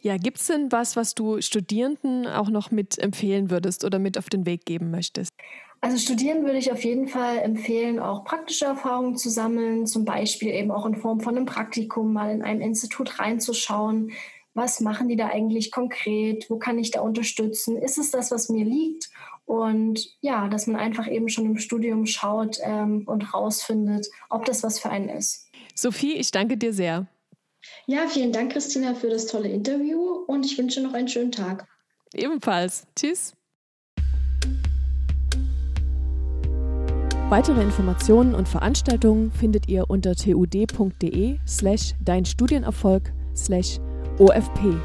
Ja, 0.00 0.16
gibt 0.16 0.38
es 0.38 0.46
denn 0.46 0.72
was, 0.72 0.96
was 0.96 1.14
du 1.14 1.42
Studierenden 1.42 2.26
auch 2.26 2.48
noch 2.48 2.70
mit 2.70 2.98
empfehlen 2.98 3.50
würdest 3.50 3.84
oder 3.84 3.98
mit 3.98 4.16
auf 4.16 4.30
den 4.30 4.46
Weg 4.46 4.64
geben 4.64 4.90
möchtest? 4.90 5.32
Also 5.80 5.98
studieren 5.98 6.44
würde 6.44 6.58
ich 6.58 6.72
auf 6.72 6.84
jeden 6.84 7.06
Fall 7.06 7.38
empfehlen, 7.38 7.98
auch 7.98 8.24
praktische 8.24 8.64
Erfahrungen 8.64 9.16
zu 9.16 9.30
sammeln, 9.30 9.86
zum 9.86 10.04
Beispiel 10.04 10.48
eben 10.48 10.70
auch 10.70 10.86
in 10.86 10.96
Form 10.96 11.20
von 11.20 11.36
einem 11.36 11.46
Praktikum 11.46 12.12
mal 12.12 12.32
in 12.32 12.42
einem 12.42 12.60
Institut 12.60 13.18
reinzuschauen. 13.18 14.12
Was 14.54 14.80
machen 14.80 15.08
die 15.08 15.16
da 15.16 15.26
eigentlich 15.26 15.70
konkret? 15.70 16.48
Wo 16.48 16.58
kann 16.58 16.78
ich 16.78 16.90
da 16.90 17.02
unterstützen? 17.02 17.76
Ist 17.76 17.98
es 17.98 18.10
das, 18.10 18.30
was 18.30 18.48
mir 18.48 18.64
liegt? 18.64 19.10
Und 19.44 20.16
ja, 20.20 20.48
dass 20.48 20.66
man 20.66 20.76
einfach 20.76 21.06
eben 21.08 21.28
schon 21.28 21.44
im 21.44 21.58
Studium 21.58 22.06
schaut 22.06 22.58
ähm, 22.62 23.04
und 23.06 23.32
rausfindet, 23.32 24.08
ob 24.30 24.44
das 24.44 24.62
was 24.62 24.78
für 24.78 24.90
einen 24.90 25.10
ist. 25.10 25.48
Sophie, 25.74 26.14
ich 26.14 26.30
danke 26.30 26.56
dir 26.56 26.72
sehr. 26.72 27.06
Ja, 27.86 28.08
vielen 28.08 28.32
Dank, 28.32 28.52
Christina, 28.52 28.94
für 28.94 29.08
das 29.08 29.26
tolle 29.26 29.48
Interview 29.48 30.00
und 30.26 30.44
ich 30.44 30.56
wünsche 30.58 30.80
noch 30.80 30.94
einen 30.94 31.08
schönen 31.08 31.32
Tag. 31.32 31.66
Ebenfalls. 32.14 32.86
Tschüss. 32.96 33.34
Weitere 37.28 37.60
Informationen 37.60 38.36
und 38.36 38.48
Veranstaltungen 38.48 39.32
findet 39.32 39.68
ihr 39.68 39.90
unter 39.90 40.14
tud.de 40.14 41.38
slash 41.44 41.96
dein 42.00 42.24
Studienerfolg 42.24 43.12
slash 43.34 43.80
OFP. 44.20 44.76